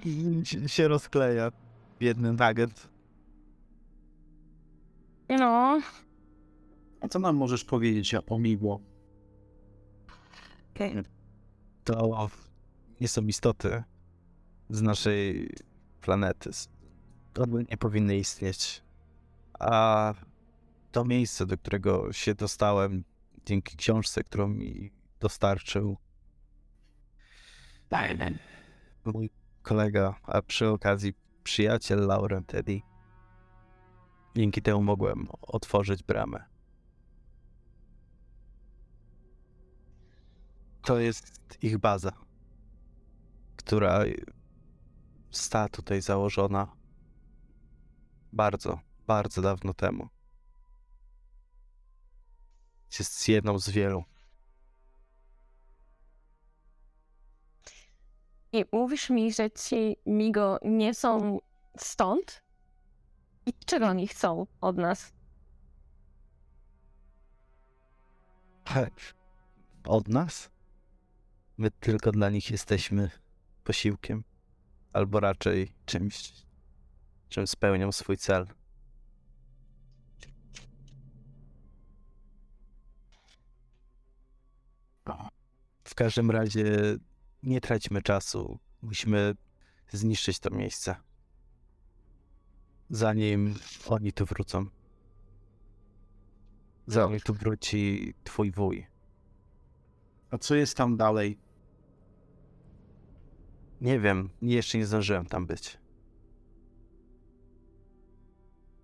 [0.04, 1.52] I się- rozkleja.
[2.00, 2.88] Biedny nugget.
[5.28, 5.80] No,
[7.00, 8.80] A co nam możesz powiedzieć o Miło?
[11.84, 12.28] To
[13.00, 13.82] nie są istoty
[14.70, 15.50] z naszej
[16.00, 16.50] planety.
[17.38, 18.82] One nie powinny istnieć.
[19.58, 20.14] A
[20.94, 23.04] to miejsce, do którego się dostałem
[23.46, 25.96] dzięki książce, którą mi dostarczył
[29.04, 29.30] mój
[29.62, 31.12] kolega, a przy okazji
[31.44, 32.80] przyjaciel Lauren Teddy.
[34.36, 36.44] Dzięki temu mogłem otworzyć bramę.
[40.82, 42.12] To jest ich baza,
[43.56, 44.00] która
[45.30, 46.76] została tutaj założona
[48.32, 50.13] bardzo, bardzo dawno temu.
[52.98, 54.04] Jest jedną z wielu.
[58.54, 61.38] i mówisz mi, że ci Migo nie są
[61.78, 62.42] stąd?
[63.46, 65.12] I czego oni chcą od nas?
[69.84, 70.50] Od nas?
[71.58, 73.10] My tylko dla nich jesteśmy
[73.64, 74.24] posiłkiem,
[74.92, 76.32] albo raczej czymś,
[77.28, 78.46] czym spełnią swój cel.
[85.84, 86.64] W każdym razie
[87.42, 88.58] nie traćmy czasu.
[88.82, 89.34] Musimy
[89.92, 90.96] zniszczyć to miejsce.
[92.90, 93.54] Zanim
[93.86, 94.66] oni tu wrócą.
[96.86, 98.86] Zanim tu wróci twój wuj.
[100.30, 101.38] A co jest tam dalej?
[103.80, 105.78] Nie wiem, jeszcze nie zdążyłem tam być.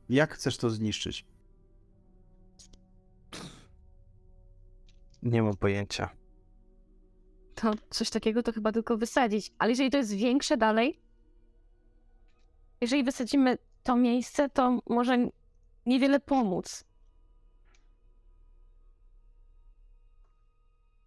[0.09, 1.30] Jak chcesz to zniszczyć?
[5.23, 6.11] Nie mam pojęcia.
[7.55, 9.53] To coś takiego to chyba tylko wysadzić.
[9.59, 11.01] Ale jeżeli to jest większe dalej,
[12.81, 15.19] jeżeli wysadzimy to miejsce, to może
[15.87, 16.85] niewiele pomóc.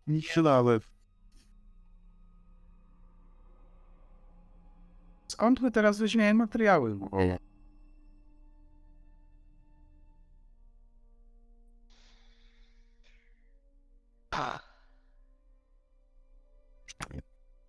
[0.07, 0.80] Nie dałem.
[5.28, 6.99] Skąd my teraz weźmiemy materiały?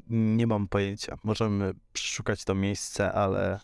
[0.08, 1.18] Nie mam pojęcia.
[1.24, 3.60] Możemy przeszukać to miejsce, ale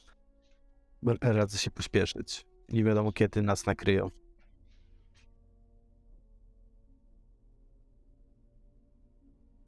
[1.20, 2.46] radzę się pośpieszyć.
[2.68, 4.10] Nie wiadomo kiedy nas nakryją.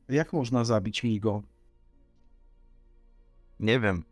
[0.08, 1.42] Jak można zabić Migo?
[3.60, 4.04] Nie wiem.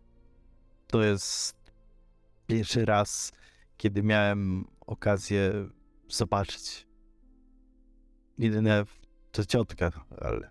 [0.86, 1.72] To jest
[2.46, 3.32] pierwszy raz,
[3.76, 5.68] kiedy miałem okazję
[6.08, 6.86] zobaczyć.
[8.38, 8.84] Jedyne
[9.32, 10.50] to ciotka, ale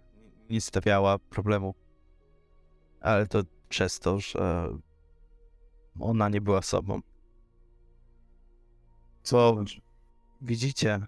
[0.49, 1.75] nie stawiała problemu.
[3.01, 4.69] Ale to przez to, że
[5.99, 7.01] ona nie była sobą.
[9.23, 9.55] Co?
[10.41, 11.07] Widzicie,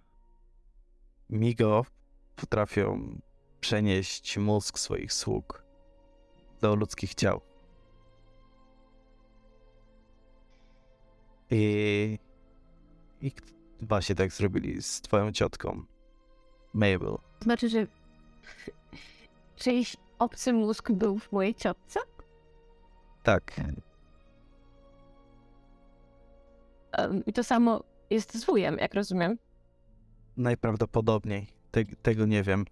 [1.30, 1.86] Migo
[2.36, 3.18] potrafią
[3.60, 5.64] przenieść mózg swoich sług
[6.62, 7.42] do ludzkich ciał.
[11.50, 12.20] I,
[13.22, 13.32] I
[13.82, 15.84] właśnie tak zrobili z twoją ciotką,
[16.74, 17.31] Mabel.
[17.42, 17.88] Znaczy, że
[19.56, 22.00] czyjś obcy mózg był w mojej ciotce?
[23.24, 23.62] Tak,
[27.26, 29.38] I to samo jest z wujem, jak rozumiem.
[30.38, 31.48] najprawdopodobniej.
[31.72, 32.66] Te, tego nie wiem.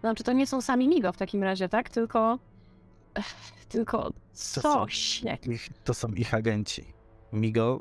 [0.00, 1.88] Znaczy, to nie są sami Migo w takim razie, tak?
[1.90, 2.38] Tylko...
[3.68, 5.22] Tylko są- coś.
[5.22, 5.46] Jak...
[5.46, 6.84] Ich, to są ich agenci.
[7.32, 7.80] Migo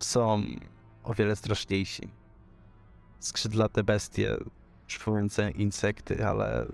[0.00, 0.42] są
[1.10, 2.08] o wiele straszniejsi.
[3.18, 4.36] Skrzydlate bestie,
[4.86, 6.66] przypominające insekty, ale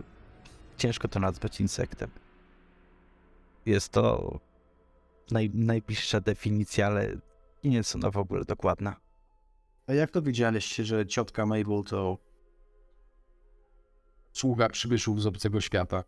[0.77, 2.11] ciężko to nazwać insektem.
[3.67, 4.39] Jest to
[5.31, 7.17] naj, najbliższa definicja, ale
[7.65, 8.97] nie jest ona w ogóle dokładna.
[9.87, 12.19] A jak to wiedzieliście, że ciotka Mabel to
[14.33, 16.05] sługa przybyszów z obcego świata?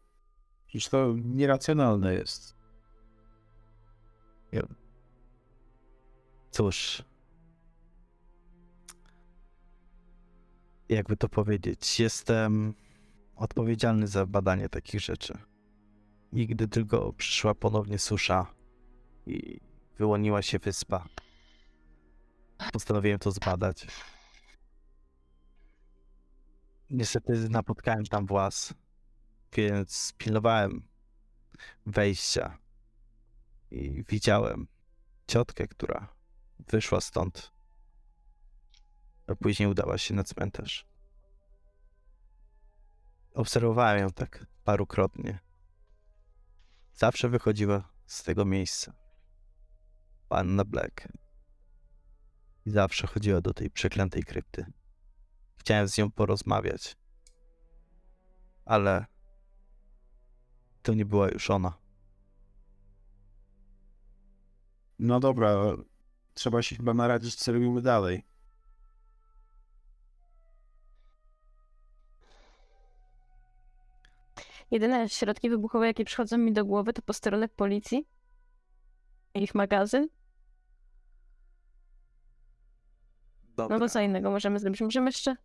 [0.67, 2.57] Przecież to nieracjonalne jest.
[6.51, 7.08] Cóż.
[10.89, 12.75] Jakby to powiedzieć, jestem
[13.37, 15.39] odpowiedzialny za badanie takich rzeczy.
[16.33, 18.47] I gdy tylko przyszła ponownie susza
[19.27, 19.61] i
[19.99, 21.09] wyłoniła się wyspa,
[22.73, 23.87] postanowiłem to zbadać.
[26.91, 28.75] Niestety napotkałem tam włas,
[29.53, 30.83] więc pilnowałem
[31.87, 32.59] wejścia
[33.71, 34.67] i widziałem
[35.27, 36.15] ciotkę, która
[36.69, 37.53] wyszła stąd,
[39.29, 40.87] a później udała się na cmentarz.
[43.35, 45.39] Obserwowałem ją tak parukrotnie.
[46.93, 48.93] Zawsze wychodziła z tego miejsca.
[50.29, 51.09] Panna Black.
[52.67, 54.67] I zawsze chodziła do tej przeklętej krypty.
[55.57, 56.97] Chciałem z nią porozmawiać.
[58.65, 59.07] Ale
[60.83, 61.79] to nie była już ona.
[64.99, 65.77] No dobra,
[66.35, 68.23] trzeba się chyba naradzić, co robimy dalej.
[74.71, 78.07] Jedyne środki wybuchowe, jakie przychodzą mi do głowy, to posterunek policji.
[79.35, 80.09] i Ich magazyn.
[83.59, 84.81] No bo co innego możemy zrobić?
[84.81, 85.37] Możemy jeszcze...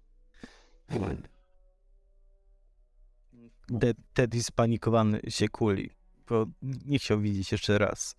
[3.80, 5.89] Te, Teddy spanikowany się kuli,
[6.28, 8.15] bo nie chciał widzieć jeszcze raz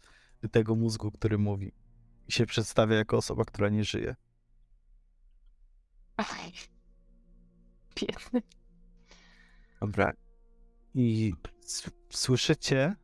[0.52, 1.72] tego mózgu, który mówi.
[2.28, 4.14] I się przedstawia jako osoba, która nie żyje.
[6.16, 6.38] Ach,
[7.96, 8.42] Biedny.
[9.80, 10.12] Dobra.
[10.94, 11.32] I
[12.10, 12.96] słyszycie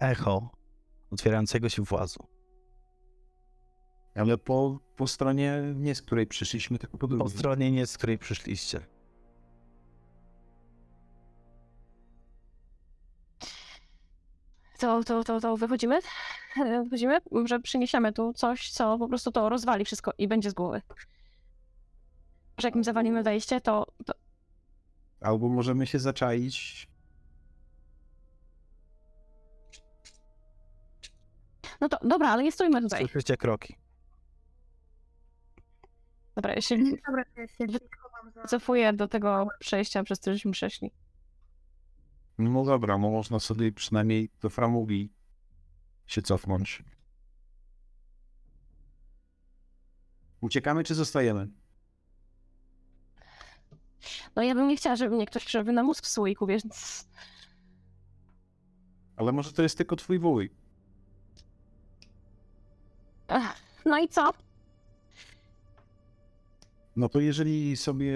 [0.00, 0.50] echo
[1.10, 2.26] otwierającego się włazu.
[4.14, 7.38] Ale po, po stronie nie z której przyszliśmy, tylko po Po drugiej.
[7.38, 8.80] stronie nie, z której przyszliście.
[14.78, 15.98] To, to, to, to wychodzimy?
[16.84, 17.18] Wychodzimy?
[17.30, 20.82] Może przyniesiemy tu coś, co po prostu to rozwali wszystko i będzie z głowy.
[22.58, 24.12] Że jak im zawalimy wejście, to, to
[25.20, 26.88] Albo możemy się zaczaić.
[31.82, 33.00] No to dobra, ale nie stójmy tutaj.
[33.00, 33.76] Słyszycie kroki.
[36.34, 36.76] Dobra, ja się
[37.06, 38.44] Dobra, ja się chowam za...
[38.44, 40.92] cofuję do tego przejścia, przez które żeśmy przeszli.
[42.38, 45.12] No dobra, no można sobie przynajmniej do framugi
[46.06, 46.84] się cofnąć.
[50.40, 51.48] Uciekamy czy zostajemy?
[54.36, 57.08] No ja bym nie chciała, żeby mnie ktoś przerobił na mózg w słoiku, więc...
[59.16, 60.61] Ale może to jest tylko twój wuj.
[63.32, 63.56] Ach,
[63.86, 64.30] no i co?
[66.96, 68.14] No to jeżeli sobie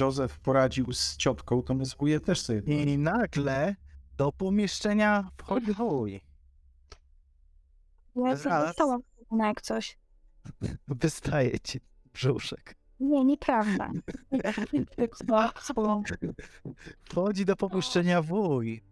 [0.00, 2.82] Joseph poradził z ciotką, to my z wujem też sobie.
[2.82, 3.76] I nagle
[4.16, 6.20] do pomieszczenia wchodzi wuj.
[8.16, 9.00] Ja zostałam
[9.30, 9.98] na jak coś.
[10.88, 11.80] Wystaje ci
[12.12, 12.74] brzuszek.
[13.00, 13.90] Nie, nieprawda.
[17.04, 18.82] Wchodzi do pomieszczenia wuj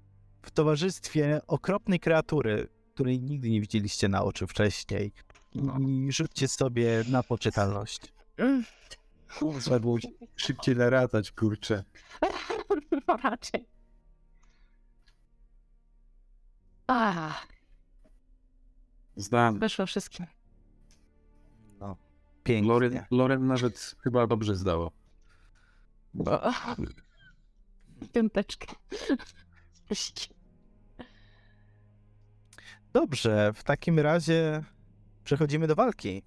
[0.43, 5.13] w towarzystwie okropnej kreatury, której nigdy nie widzieliście na oczy wcześniej.
[5.55, 8.13] I rzućcie sobie na poczytalność.
[9.61, 9.99] Trzeba było
[10.37, 11.85] szybciej naradać, kurczę.
[13.09, 13.67] No raczej.
[19.17, 19.59] Znam.
[19.59, 20.27] wyszło wszystkim.
[21.81, 21.97] No,
[22.45, 22.69] pięknie.
[22.73, 24.93] Loren, Loren nawet chyba dobrze zdało.
[26.27, 26.53] O,
[28.13, 28.67] Piąteczkę.
[32.93, 34.65] Dobrze, w takim razie
[35.25, 36.23] przechodzimy do walki.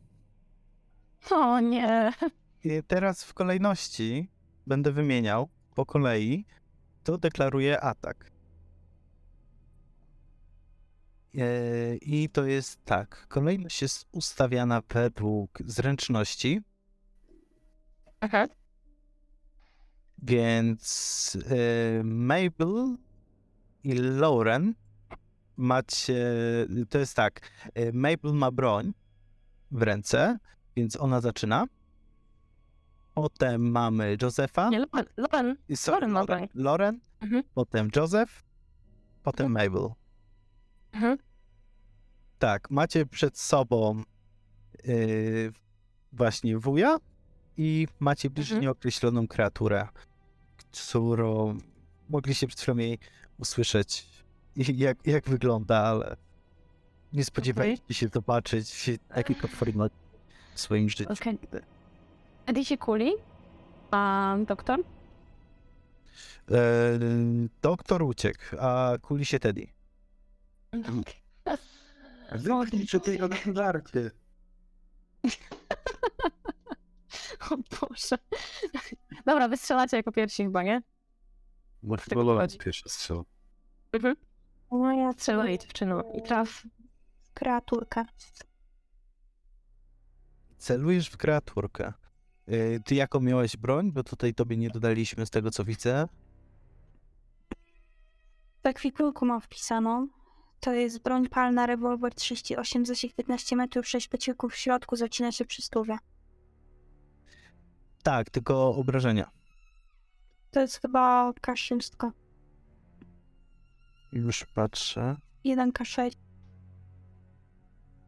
[1.32, 2.12] O nie.
[2.64, 4.30] I teraz w kolejności
[4.68, 6.46] będę wymieniał po kolei,
[7.04, 8.32] to deklaruję atak.
[11.38, 13.28] E, I to jest tak.
[13.28, 16.62] Kolejność jest ustawiana według zręczności,
[18.20, 18.48] Aha.
[20.18, 22.98] więc e, Mabel
[23.84, 24.74] i Lauren
[25.58, 26.26] macie.
[26.90, 27.42] To jest tak.
[27.74, 28.94] e, Mabel ma broń
[29.72, 30.38] w ręce,
[30.76, 31.66] więc ona zaczyna.
[33.14, 34.70] Potem mamy Josefa.
[34.70, 35.56] Nie, Loren, Loren.
[35.76, 36.48] Sorry, Lauren ma broń.
[36.56, 37.44] Lauren, Mhm.
[37.54, 38.44] potem Joseph,
[39.24, 39.90] potem Mabel.
[40.92, 41.18] Mhm.
[42.40, 44.04] Tak, macie przed sobą
[44.84, 45.54] yy,
[46.14, 46.98] właśnie wuja
[47.58, 48.72] i macie bliżej Mhm.
[48.72, 49.88] określoną kreaturę,
[50.72, 51.58] którą
[52.10, 53.00] mogliście przed chwilą jej
[53.38, 54.08] usłyszeć,
[54.86, 56.18] jak, jak wygląda, ale
[57.14, 59.94] nie spodziewaliście się zobaczyć jakiego format
[60.54, 61.14] w swoim życiu.
[61.14, 61.40] Okej.
[62.46, 63.12] Eddie się kuli.
[63.92, 64.80] A doktor?
[66.52, 67.00] E,
[67.62, 69.68] doktor uciekł, a kuli się Teddy.
[72.36, 73.20] Zamknijcie tej
[73.56, 74.12] żarty.
[77.52, 78.18] O Boże.
[79.26, 80.82] Dobra, wystrzelacie jako pierwsi chyba, nie?
[82.16, 82.58] Loren chodzi.
[82.58, 83.26] pierwszy strzał.
[83.92, 84.16] Mhm.
[84.80, 86.64] No ja Strzelaj dziewczyną i traf.
[87.34, 88.06] kreaturka.
[90.58, 91.94] Celujesz w kreaturkę.
[92.50, 93.92] Y, Ty jaką miałeś broń?
[93.92, 96.08] Bo tutaj tobie nie dodaliśmy z tego co widzę.
[98.64, 100.08] W ekwipunku mam wpisaną.
[100.60, 105.46] To jest broń palna, rewolwer 38, zasięg 15 metrów, 6 pociągów w środku, zacina się
[105.46, 105.98] przy stówie.
[108.04, 109.32] Tak, tylko obrażenia.
[110.52, 112.12] To jest chyba K6.
[114.16, 115.18] Już patrzę.
[115.46, 116.12] 1K6.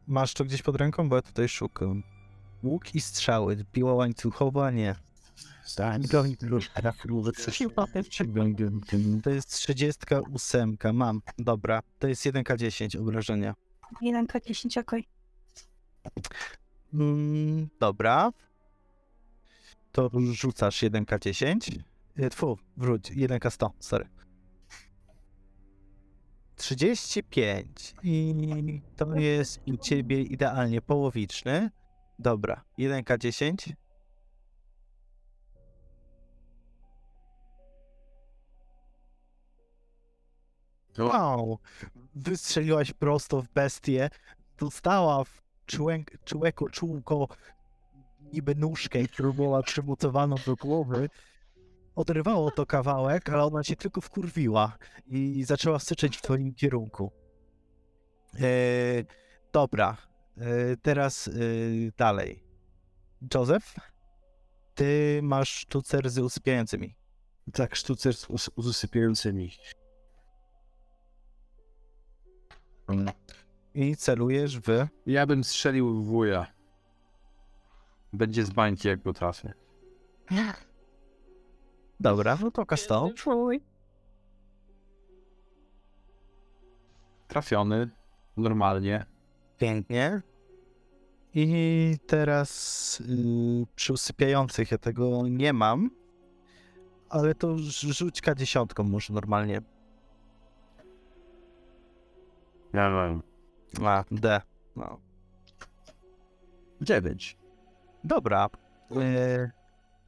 [0.06, 1.08] Masz to gdzieś pod ręką?
[1.08, 2.02] Bo ja tutaj szukam.
[2.62, 3.64] Łuk i strzały.
[3.72, 4.70] Piła łańcuchowa?
[4.70, 4.94] Nie.
[9.22, 10.76] To jest 38.
[10.92, 11.22] Mam.
[11.38, 11.82] Dobra.
[11.98, 13.54] To jest 1K10 obrażenia.
[14.02, 15.08] 1K10, okej.
[16.94, 18.32] Mm, dobra.
[19.92, 21.78] To rzucasz 1K10.
[22.18, 23.12] Y, Tfu, wróć.
[23.12, 24.17] 1K100, sorry.
[26.58, 27.94] 35.
[28.02, 31.70] I to jest u ciebie idealnie połowiczny.
[32.18, 32.64] Dobra.
[32.78, 33.72] 1K10.
[40.98, 41.58] Wow.
[42.14, 44.10] Wystrzeliłaś prosto w bestię.
[44.58, 47.28] Dostała w człek, człeko, czółko
[48.32, 51.08] niby nóżkę, którą była przymocowaną do głowy.
[51.98, 57.12] Odrywało to kawałek, ale ona się tylko wkurwiła i zaczęła syczeć w twoim kierunku.
[58.34, 58.48] E,
[59.52, 59.96] dobra,
[60.36, 61.32] e, teraz e,
[61.96, 62.44] dalej.
[63.34, 63.74] Joseph,
[64.74, 66.96] ty masz sztucer z usypiającymi.
[67.52, 69.50] Tak, sztucer z us- usypiającymi.
[73.74, 74.86] I celujesz w...
[75.06, 76.46] Ja bym strzelił w wuja.
[78.12, 79.52] Będzie z bańki, jak go trafię.
[82.00, 83.10] Dobra, no to kasto.
[83.16, 83.60] Fuj.
[87.28, 87.88] Trafiony.
[88.36, 89.06] Normalnie.
[89.58, 90.22] Pięknie.
[91.34, 93.04] I teraz y,
[93.74, 95.90] przy usypiających ja tego nie mam,
[97.08, 99.62] ale to rz- rzuć dziesiątką może normalnie.
[102.72, 103.22] Ja wiem.
[103.86, 104.40] A, D.
[104.76, 104.98] No.
[106.80, 107.38] Dziewięć.
[108.04, 108.48] Dobra.
[108.96, 109.50] E,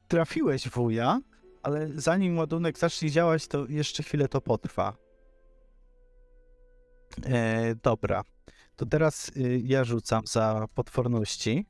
[0.07, 1.19] trafiłeś wuja,
[1.63, 4.97] ale zanim ładunek zacznie działać, to jeszcze chwilę to potrwa.
[7.25, 8.23] E, dobra.
[8.75, 11.65] To teraz y, ja rzucam za potworności.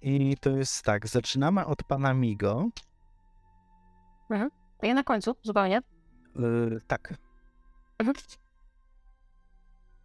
[0.00, 2.68] I to jest tak, zaczynamy od pana Migo.
[4.78, 5.78] A ja na końcu, zupełnie.
[5.78, 7.14] Y, tak,
[7.98, 8.16] Mhm.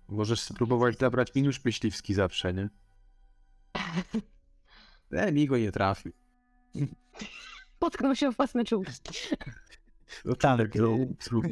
[0.07, 2.69] Możesz spróbować zabrać mi nóż myśliwski zawsze, nie?
[5.11, 6.11] E, mi go nie trafił.
[7.79, 8.91] Potknął się w własne czołgi.
[10.39, 10.75] Tak,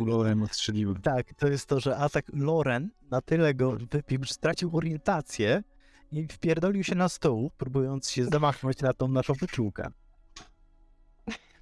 [0.05, 1.01] Lorem odstrzeliłem.
[1.13, 5.63] tak, to jest to, że atak Loren na tyle go wypił, że stracił orientację
[6.11, 9.91] i wpierdolił się na stół, próbując się zamachnąć na tą naszą wyczółkę.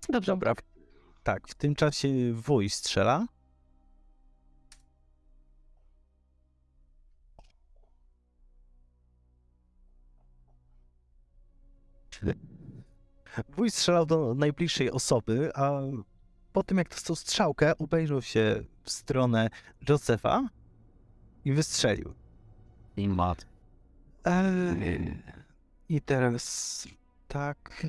[0.09, 0.31] Dobrze.
[0.31, 0.55] Dobra.
[1.23, 3.27] Tak, w tym czasie wuj strzela.
[13.49, 15.81] Wuj strzelał do najbliższej osoby, a
[16.53, 19.49] po tym jak dostał strzałkę, obejrzał się w stronę
[19.89, 20.49] Josefa
[21.45, 22.13] i wystrzelił.
[22.97, 23.45] I mat.
[24.25, 25.17] Eee,
[25.89, 26.87] I teraz
[27.27, 27.87] tak.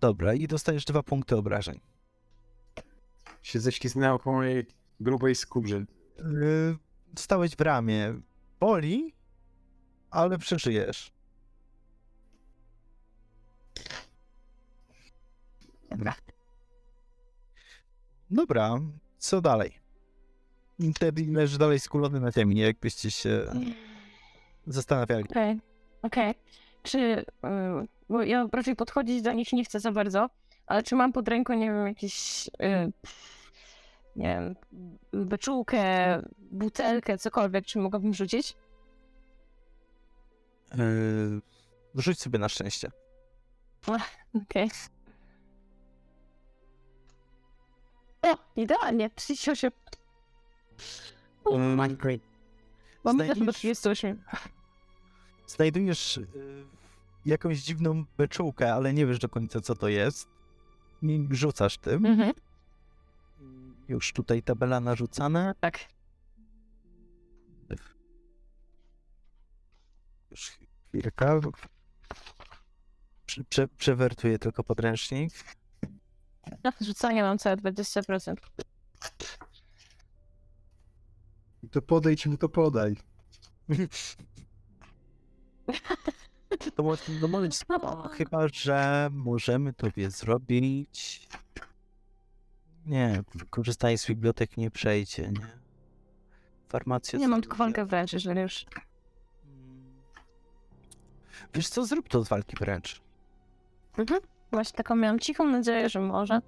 [0.00, 1.80] Dobra, i dostajesz dwa punkty obrażeń.
[3.42, 4.66] Się ześliznęło po mojej
[5.00, 5.84] grubej skórze.
[6.18, 6.76] Yy,
[7.12, 8.14] Dostałeś w ramię.
[8.60, 9.14] Boli,
[10.14, 11.12] ale przeżyjesz.
[15.90, 16.14] Dobra.
[18.30, 18.80] Dobra,
[19.18, 19.78] co dalej?
[20.94, 23.46] Wtedy leży dalej skulony na ziemi, jakbyście się
[24.66, 25.24] zastanawiali.
[25.24, 25.60] Okej,
[26.02, 26.34] okej.
[26.82, 27.24] Czy, y,
[28.08, 30.30] bo ja raczej podchodzić do nich nie chcę za bardzo,
[30.66, 32.92] ale czy mam pod ręką, nie wiem, jakiś, y,
[34.16, 34.56] nie wiem,
[35.26, 38.56] beczułkę, butelkę, cokolwiek, czy mogłabym rzucić?
[40.76, 41.40] Yy,
[41.94, 42.90] rzuć sobie na szczęście.
[44.42, 44.70] Okej.
[48.22, 49.72] O, idealnie, 38.
[53.04, 54.22] Mamy też do Znajdziesz, 38.
[55.46, 56.64] znajdujesz yy,
[57.26, 60.28] jakąś dziwną beczułkę, ale nie wiesz do końca co to jest.
[61.02, 62.06] I rzucasz tym.
[62.06, 62.32] Mhm,
[63.88, 65.54] Już tutaj tabela narzucana.
[65.60, 65.78] tak.
[70.34, 70.58] Już
[70.90, 71.40] chwilkę.
[73.26, 75.32] Prze, prze, przewertuję tylko podręcznik.
[76.64, 78.34] Na rzucanie mam całe 20%.
[81.70, 82.96] To podejdź mu to podaj.
[86.74, 91.28] To może, no spoko, chyba, że możemy tobie zrobić...
[92.86, 95.58] Nie, korzystanie z bibliotek nie przejdzie, nie?
[96.68, 97.18] Farmacja...
[97.18, 98.66] Nie mam tylko walkę wręcz, jeżeli już.
[101.54, 103.00] Wiesz co, zrób to z walki wręcz.
[103.98, 104.20] Mhm.
[104.52, 106.40] Właśnie taką miałam cichą nadzieję, że może,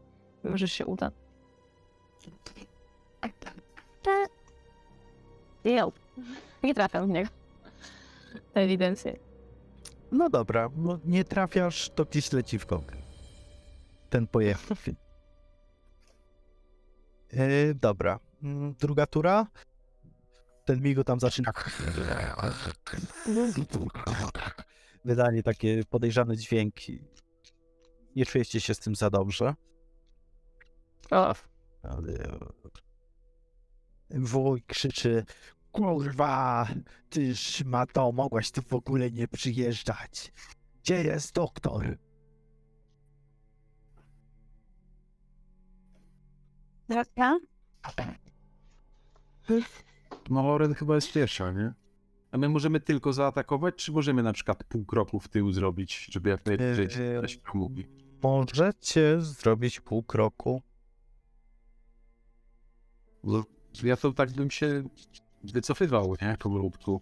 [0.45, 1.11] może się uda.
[5.65, 5.93] Jo.
[6.63, 7.31] Nie trafiam w niego.
[8.55, 9.17] Ewidentnie.
[10.13, 12.93] No dobra, no nie trafiasz, to gdzieś leci w kąt.
[14.11, 14.77] Ten pojechał.
[17.33, 19.47] E, dobra, Mm, druga tura.
[20.65, 21.53] Ten migo tam zaczyna
[25.07, 27.05] wydanie takie podejrzane dźwięki.
[28.17, 29.55] Nie czujecie się z tym za dobrze.
[31.11, 31.35] O,
[31.83, 32.39] Ale...
[34.11, 35.25] Wuj krzyczy
[35.73, 36.69] Kurwa,
[37.11, 40.33] ty szmato, mogłaś tu w ogóle nie przyjeżdżać.
[40.83, 41.99] Gdzie jest doktor?
[47.97, 48.17] Dobra.
[50.31, 51.75] No Loren chyba jest pierwsza, nie?
[52.37, 56.31] A my możemy tylko zaatakować, czy możemy na przykład pół kroku w tył zrobić, żeby
[56.31, 57.87] jak najbliżej Eee, coś mówi?
[58.23, 60.63] Możecie zrobić pół kroku.
[63.25, 63.45] Bo
[63.83, 64.89] Ja to tak bym się
[65.45, 66.37] wycofywał, nie?
[66.39, 67.01] Powolutku.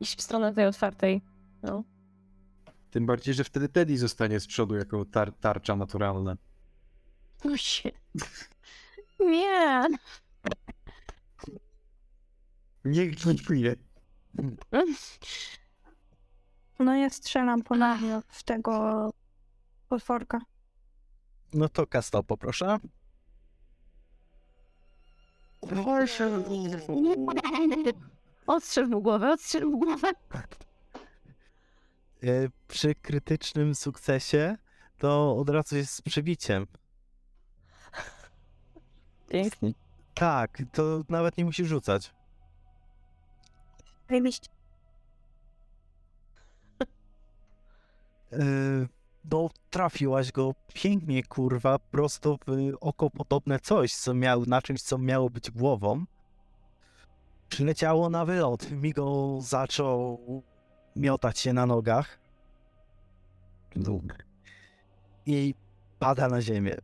[0.00, 1.22] iść w stronę tej otwartej.
[2.90, 6.36] Tym bardziej, że wtedy Teddy zostanie z przodu jako tar tarcza naturalna.
[7.44, 7.90] No się.
[9.20, 9.88] Nie.
[12.84, 13.76] Niech nie czuje.
[16.78, 19.10] No ja strzelam ponownie w tego
[19.88, 20.40] potworka.
[21.54, 22.78] No to kasto poproszę.
[28.46, 30.10] Odstrzel mu głowę, odstrzel mu głowę.
[32.22, 34.56] E, Przy krytycznym sukcesie
[34.98, 36.66] to od razu jest z przebiciem.
[39.28, 39.72] Pięknie.
[40.14, 42.14] Tak, to nawet nie musisz rzucać.
[44.12, 44.48] Zajebiście.
[48.32, 48.86] E,
[49.30, 54.98] No, trafiłaś go pięknie, kurwa, prosto w oko podobne coś, co miał, na czymś, co
[54.98, 56.04] miało być głową.
[57.48, 58.70] Przyleciało na wylot.
[58.70, 60.42] Migo zaczął
[60.96, 62.18] miotać się na nogach.
[65.26, 65.54] I
[65.98, 66.76] pada na ziemię.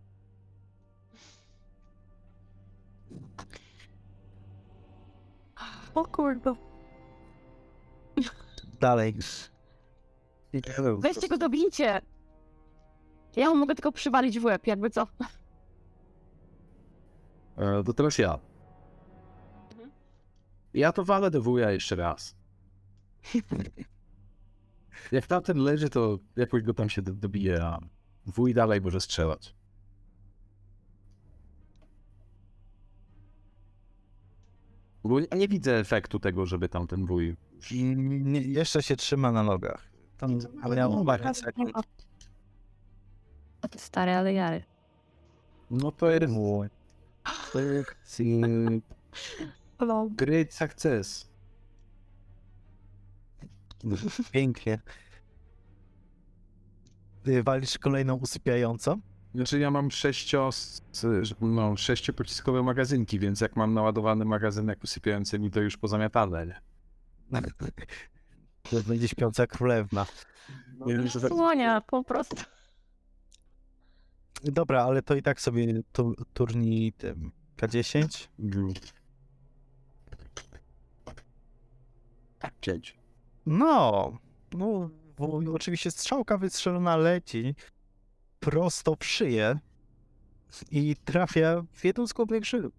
[5.94, 6.67] O kurde.
[8.80, 9.14] Dalej.
[10.98, 12.00] Weźcie go, dobijcie!
[13.36, 15.06] Ja mu mogę tylko przywalić w łeb, jakby co.
[17.56, 18.38] E, to teraz ja.
[19.70, 19.90] Mhm.
[20.74, 22.36] Ja to walę do wuja jeszcze raz.
[25.12, 27.78] Jak tamten leży, to jakoś go tam się do- dobije, a
[28.26, 29.54] wuj dalej może strzelać.
[35.30, 37.36] Ja nie widzę efektu tego, żeby tamten wuj...
[37.70, 39.88] I nie, jeszcze się trzyma na nogach.
[40.18, 40.38] Tam
[40.76, 41.72] miał parę sekund.
[43.76, 44.64] Stary, ale jary.
[45.70, 46.32] No to jest...
[48.20, 48.82] Mm,
[49.78, 50.08] Hello.
[50.16, 51.28] Great success.
[54.32, 54.80] Pięknie.
[57.22, 59.00] Ty walisz kolejną usypiającą?
[59.34, 60.50] Znaczy ja mam sześcio,
[61.40, 66.60] no, sześciopociskowe magazynki, więc jak mam naładowany magazynek usypiający mi to już pozamiatane, nie?
[68.70, 70.06] To będzie śpiąca królewna.
[70.86, 72.36] Nie wiem, że tak- Słonia, po prostu.
[74.44, 78.28] Dobra, ale to i tak sobie tu, turniej tym K10.
[82.60, 82.96] Pięć.
[83.46, 84.12] No,
[84.52, 87.54] no, bo oczywiście strzałka wystrzelona leci
[88.40, 89.58] prosto w szyję
[90.70, 92.72] i trafia w jedną z głównych żył.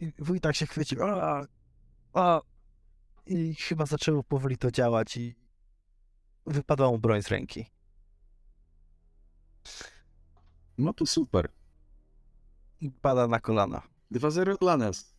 [0.00, 1.02] I wuj tak się chwycił.
[1.02, 1.46] A,
[2.12, 2.40] a,
[3.26, 5.34] I chyba zaczęło powoli to działać i
[6.46, 7.66] wypadła mu broń z ręki.
[10.78, 11.48] No to super.
[12.80, 13.82] I pada na kolana.
[14.12, 15.14] 2-0 dla nas.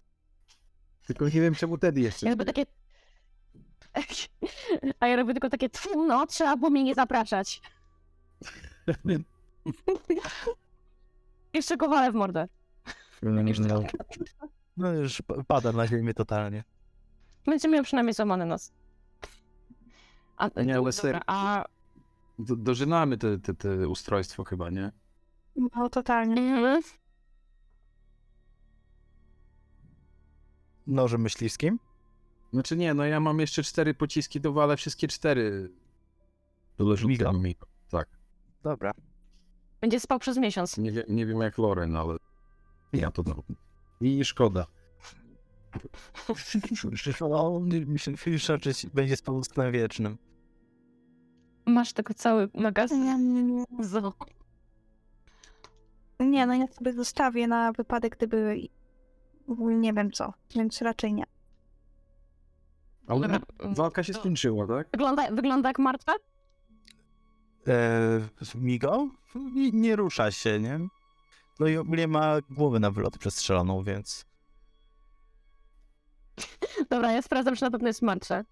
[1.08, 2.26] Tylko nie wiem czemu Teddy jeszcze.
[2.26, 2.66] Ja robię takie...
[5.00, 7.62] A ja robię tylko takie, no, trzeba było mnie nie zapraszać.
[11.54, 12.48] Jeszcze go walę w mordę.
[14.78, 16.64] No już pa- pada na ziemię totalnie.
[17.46, 18.72] Będzie miał przynajmniej złamany nos.
[20.38, 21.22] A, Nie, ale serio.
[21.28, 21.66] a...
[22.40, 24.92] Do, dożynamy te, te, te ustrojstwo chyba, nie?
[25.56, 26.42] No totalnie.
[26.42, 26.82] Mhm.
[30.88, 31.80] Nożem myśliwskim?
[32.54, 35.72] Znaczy nie, no ja mam jeszcze cztery pociski, to walę wszystkie cztery.
[36.78, 37.34] Do Miga.
[37.34, 37.56] mi.
[37.90, 38.08] Tak.
[38.64, 38.92] Dobra.
[39.82, 40.78] Będzie spał przez miesiąc.
[40.78, 42.18] Nie, wie, nie wiem jak Loren, ale
[42.94, 43.42] ja to dam.
[44.02, 44.66] I szkoda.
[47.22, 47.62] No,
[47.98, 50.18] myślę, że raczej będzie spał snem wiecznym.
[51.66, 53.04] Masz tego cały magazyn.
[53.04, 53.66] Nie, nie, nie.
[53.84, 54.14] Zo.
[56.20, 58.58] Nie, no ja sobie zostawię na wypadek, gdyby
[59.58, 61.24] nie wiem co, więc raczej nie.
[63.08, 63.40] Ale Dobra.
[63.60, 64.88] walka się skończyła, tak?
[64.92, 66.12] Wygląda, wygląda jak martwe?
[67.68, 69.10] E, Migo?
[69.36, 70.80] Nie, nie rusza się, nie?
[71.60, 74.26] No i ogólnie ma głowę na wylot przestrzeloną, więc...
[76.90, 78.44] Dobra, ja sprawdzam, czy na pewno jest martwe.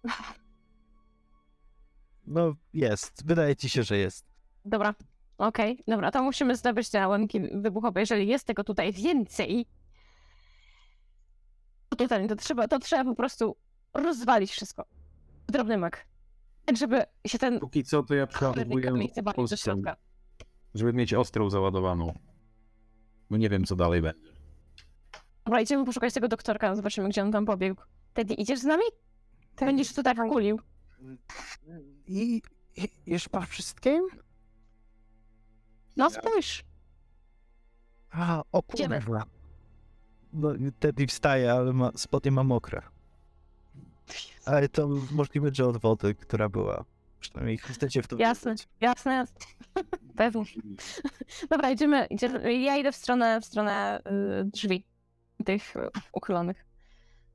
[2.28, 3.26] No jest.
[3.26, 4.26] Wydaje ci się, że jest.
[4.66, 4.94] Dobra,
[5.38, 8.00] okej, dobra, to musimy zdobyć te ładunki wybuchowe.
[8.00, 9.66] Jeżeli jest tego tutaj więcej,
[11.90, 13.56] to totalnie, to trzeba, to trzeba po prostu
[13.94, 14.86] rozwalić wszystko.
[15.48, 16.06] W drobny mak.
[16.66, 18.28] Tak, żeby się ten Póki co to ja
[19.38, 19.96] ostrą, środka.
[20.76, 22.14] żeby mieć ostrą załadowaną.
[23.30, 24.20] Bo nie wiem co dalej będzie.
[25.46, 27.82] Dobra, idziemy poszukać tego doktorka, zobaczymy, gdzie on tam pobiegł.
[28.14, 28.84] Teddy, idziesz z nami?
[29.56, 30.60] Ty będziesz tu tak kulił.
[32.08, 32.42] I,
[32.76, 34.08] i już masz wszystkim?
[35.98, 36.64] No spójrz.
[38.12, 39.24] A, o kurwa.
[40.34, 40.50] No,
[40.80, 42.82] Teddy wstaje, ale ma, spodnie ma mokre.
[44.46, 46.86] Ale to możliwe, że od wody, która była.
[47.20, 48.52] Przynajmniej chcecie w to Jasne.
[48.52, 48.68] wierzyć.
[48.82, 49.38] Jasne, jasne.
[50.18, 50.44] Pewnie.
[51.50, 52.54] Dobra, idziemy, idziemy.
[52.54, 54.02] Ja idę w stronę, w stronę
[54.42, 54.86] y, drzwi.
[55.46, 55.74] Tych
[56.12, 56.66] uchylonych.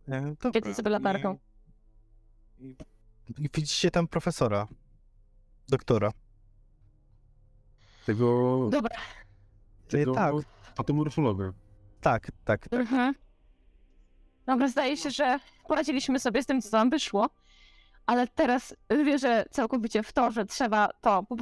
[0.09, 0.74] E, dobra.
[0.74, 1.39] Sobie latarką.
[2.59, 2.77] I,
[3.39, 4.69] i, widzicie tam profesora.
[5.69, 6.12] Doktora.
[8.07, 8.69] Tego...
[8.73, 8.97] Dobra.
[9.89, 10.35] tego tak.
[10.77, 11.53] Patomorfologa.
[12.01, 12.73] Tak, tak.
[12.73, 13.15] Mhm.
[14.49, 17.31] Dobra, zdaje się, że poradziliśmy sobie z tym, co tam wyszło.
[18.07, 21.37] Ale teraz wierzę całkowicie w to, że trzeba to po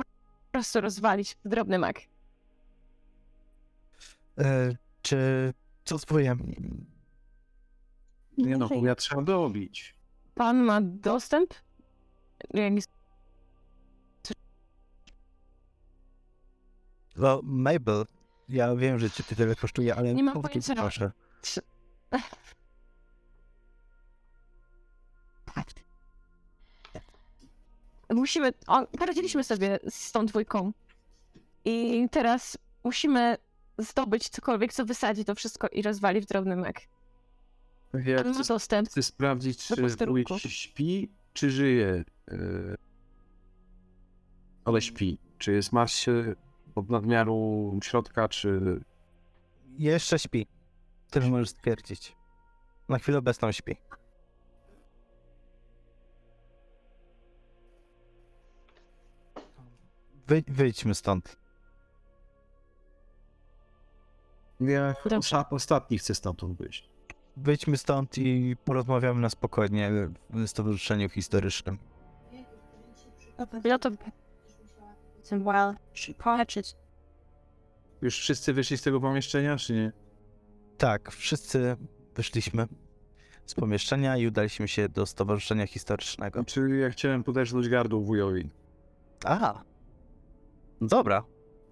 [0.53, 2.01] prostu rozwalić w drobny mak.
[4.39, 5.53] E, czy...
[5.85, 6.55] Co z wujem?
[8.39, 9.95] Nie no, ja trzeba dobić.
[10.35, 11.55] Pan ma dostęp?
[12.55, 12.91] Jak jest-
[17.16, 18.05] No, Mabel,
[18.49, 20.74] ja wiem, że cię ty tyle kosztuje, ale Nie mam pojęcia.
[20.74, 21.11] proszę.
[28.11, 28.53] Musimy.
[28.66, 30.73] O, poradziliśmy sobie z tą dwójką.
[31.65, 33.37] I teraz musimy
[33.78, 36.81] zdobyć cokolwiek, co wysadzi to wszystko i rozwali w drobny mak.
[38.05, 38.89] Ja ma chcę, dostęp.
[38.89, 42.05] chcę sprawdzić, Do czy wujek śpi, czy żyje.
[42.31, 42.37] E,
[44.65, 45.19] ale śpi.
[45.39, 46.37] Czy jest martwy
[46.74, 48.81] od nadmiaru środka, czy...
[49.78, 50.47] Jeszcze śpi.
[51.11, 52.16] Tyle możesz stwierdzić.
[52.89, 53.77] Na chwilę obecną śpi.
[60.27, 61.36] Wy, wyjdźmy stąd.
[64.61, 65.16] Ja Dobrze.
[65.19, 66.89] osta- ostatni chcę stamtąd wyjść.
[67.36, 69.90] Wyjdźmy stąd i porozmawiamy na spokojnie
[70.31, 71.78] w Stowarzyszeniu Historycznym.
[73.39, 73.47] No
[73.78, 73.90] to
[76.19, 76.77] patches.
[78.03, 79.93] Już wszyscy wyszli z tego pomieszczenia, czy nie?
[80.78, 81.77] Tak, wszyscy
[82.15, 82.66] wyszliśmy
[83.47, 86.44] z pomieszczenia i udaliśmy się do Stowarzyszenia Historycznego.
[86.44, 88.51] Czy ja chciałem podejrzeć gardło wujowi.
[89.24, 89.62] A,
[90.81, 91.24] dobra.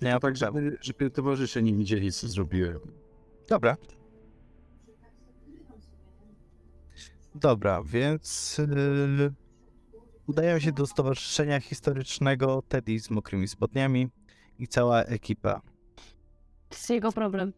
[0.02, 0.56] Nie ma tak, problemu.
[0.58, 2.80] żeby, żeby towarzysze nie widzieli, co zrobiłem.
[3.48, 3.76] Dobra.
[7.34, 9.34] Dobra, więc yy,
[10.26, 14.08] udajemy się do Stowarzyszenia Historycznego Teddy z mokrymi spodniami
[14.58, 15.60] i cała ekipa.
[16.68, 17.52] to jest jego problem.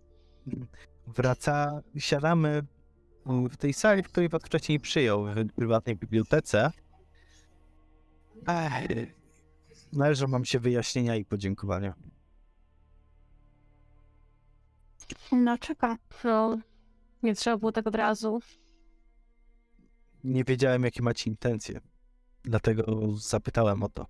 [1.06, 2.62] Wraca, siadamy
[3.27, 6.70] w tej sali, w której wcześniej przyjął, w prywatnej bibliotece.
[8.47, 9.15] Ech,
[9.97, 11.94] należą wam się wyjaśnienia i podziękowania.
[15.32, 15.97] No, czeka.
[16.24, 16.59] No,
[17.23, 18.40] nie trzeba było tak od razu.
[20.24, 21.81] Nie wiedziałem, jakie macie intencje.
[22.43, 24.06] Dlatego zapytałem o to.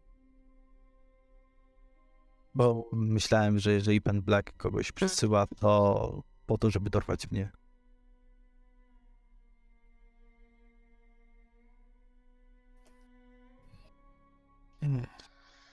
[2.55, 7.53] Bo myślałem, że jeżeli pan Black kogoś przysyła, to po to, żeby dorwać mnie.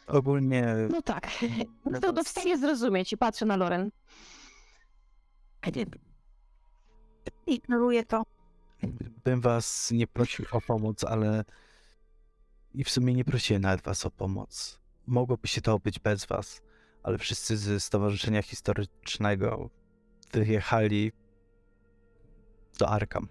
[0.07, 1.27] Ogólnie No tak.
[1.85, 3.91] No to, to w stanie zrozumieć i patrzę na Loren.
[7.47, 8.23] Ignoruję to.
[9.23, 11.43] bym was nie prosił o pomoc, ale
[12.73, 14.80] i w sumie nie prosiłem nawet was o pomoc.
[15.07, 16.61] Mogłoby się to być bez was,
[17.03, 19.69] ale wszyscy ze Stowarzyszenia Historycznego
[20.31, 21.11] wyjechali
[22.80, 23.27] do Arkam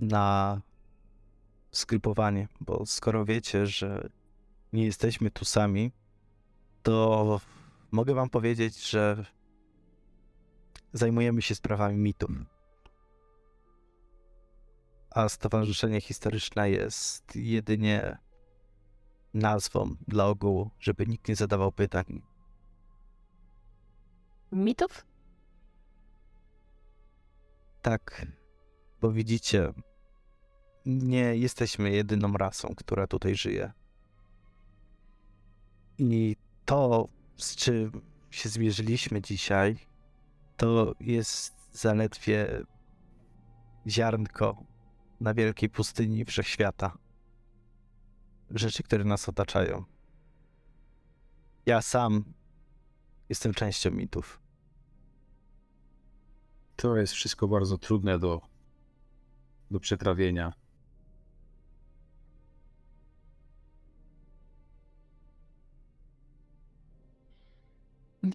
[0.00, 0.60] na
[1.70, 4.08] skrypowanie, bo skoro wiecie, że
[4.72, 5.92] nie jesteśmy tu sami,
[6.82, 7.40] to
[7.90, 9.26] mogę wam powiedzieć, że
[10.92, 12.30] zajmujemy się sprawami mitów
[15.14, 18.18] a Stowarzyszenie Historyczne jest jedynie
[19.34, 22.22] nazwą dla ogółu, żeby nikt nie zadawał pytań.
[24.52, 25.06] Mitów?
[27.82, 28.26] Tak,
[29.00, 29.72] bo widzicie,
[30.86, 33.72] nie jesteśmy jedyną rasą, która tutaj żyje.
[36.10, 39.78] I to, z czym się zmierzyliśmy dzisiaj,
[40.56, 42.62] to jest zaledwie
[43.86, 44.64] ziarnko
[45.20, 46.98] na wielkiej pustyni wszechświata.
[48.50, 49.84] Rzeczy, które nas otaczają.
[51.66, 52.24] Ja sam
[53.28, 54.40] jestem częścią mitów.
[56.76, 58.40] To jest wszystko bardzo trudne do,
[59.70, 60.52] do przetrawienia.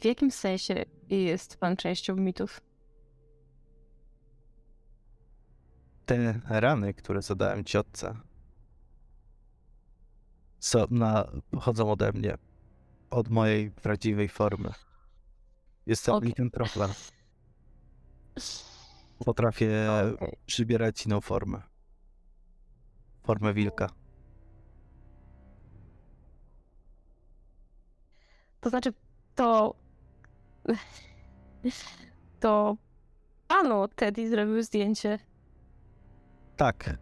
[0.02, 2.62] W jakim sensie jest pan częścią mitów?
[6.06, 8.18] Te rany, które zadałem ciotce,
[10.60, 12.38] są na, pochodzą ode mnie,
[13.10, 14.70] od mojej prawdziwej formy.
[15.86, 16.30] Jestem Okej.
[16.30, 16.90] likantropem.
[19.26, 20.38] Potrafię Okej.
[20.46, 21.62] przybierać inną formę.
[23.24, 23.90] Formę wilka.
[28.62, 28.94] To znaczy,
[29.36, 29.76] to.
[32.40, 32.78] To
[33.48, 35.20] panu Teddy zrobił zdjęcie.
[36.56, 36.98] Tak,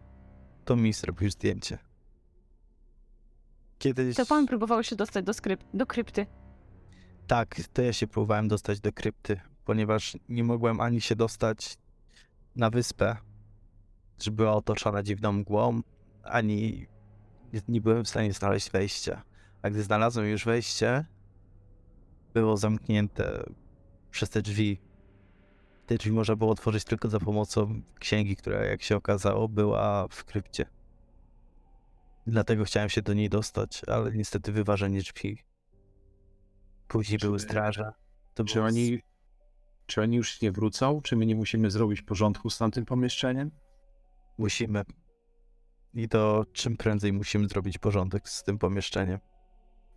[0.64, 1.78] to mi zrobił zdjęcie.
[3.78, 4.16] Kiedyś...
[4.16, 6.26] To pan próbował się dostać do, skryp- do krypty.
[7.26, 11.78] Tak, to ja się próbowałem dostać do krypty, ponieważ nie mogłem ani się dostać
[12.56, 13.16] na wyspę,
[14.22, 15.80] że była otoczona dziwną mgłą,
[16.22, 16.86] ani
[17.68, 19.22] nie, byłem w stanie znaleźć wejścia.
[19.62, 21.04] A gdy znalazłem już wejście,
[22.40, 23.44] było zamknięte
[24.10, 24.80] przez te drzwi.
[25.86, 30.24] Te drzwi można było otworzyć tylko za pomocą księgi, która, jak się okazało, była w
[30.24, 30.66] krypcie.
[32.26, 35.38] Dlatego chciałem się do niej dostać, ale niestety wyważenie drzwi.
[36.88, 37.92] Później były Czy- straże.
[38.34, 39.00] To Czy było oni,
[39.86, 41.00] czy oni już nie wrócą?
[41.02, 43.50] Czy my nie musimy zrobić porządku z tamtym pomieszczeniem?
[44.38, 44.82] Musimy.
[45.94, 49.18] I to czym prędzej musimy zrobić porządek z tym pomieszczeniem.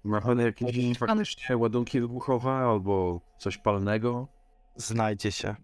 [0.04, 4.28] Ma pan jakieś faktycznie ładunki wybuchowe albo coś palnego?
[4.76, 5.56] Znajdzie się.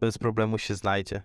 [0.00, 1.22] Bez problemu się znajdzie.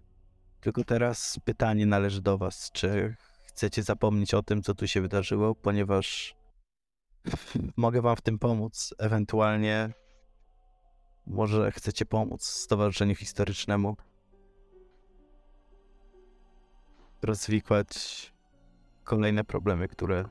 [0.61, 2.71] Tylko teraz pytanie należy do was.
[2.71, 3.15] Czy
[3.47, 6.35] chcecie zapomnieć o tym, co tu się wydarzyło, ponieważ
[7.77, 8.93] mogę wam w tym pomóc.
[8.97, 9.93] Ewentualnie
[11.27, 13.95] może chcecie pomóc Stowarzyszeniu Historycznemu
[17.21, 18.33] rozwikłać
[19.03, 20.25] kolejne problemy, które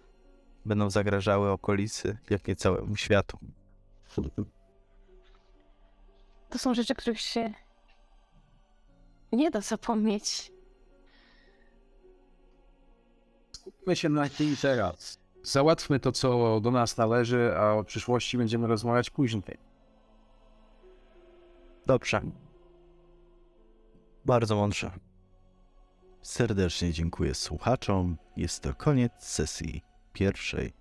[0.65, 3.39] będą zagrażały okolicy, jak nie całemu światu.
[6.51, 7.55] To są rzeczy, których się
[9.32, 10.53] nie da zapomnieć.
[13.53, 15.19] Skupmy się na tym teraz.
[15.43, 19.59] Załatwmy to, co do nas należy, a o przyszłości będziemy rozmawiać później.
[21.87, 22.20] Dobrze.
[24.24, 24.91] Bardzo mądrze.
[26.23, 28.16] Serdecznie dziękuję słuchaczom.
[28.37, 30.73] Jest to koniec sesji pierwszej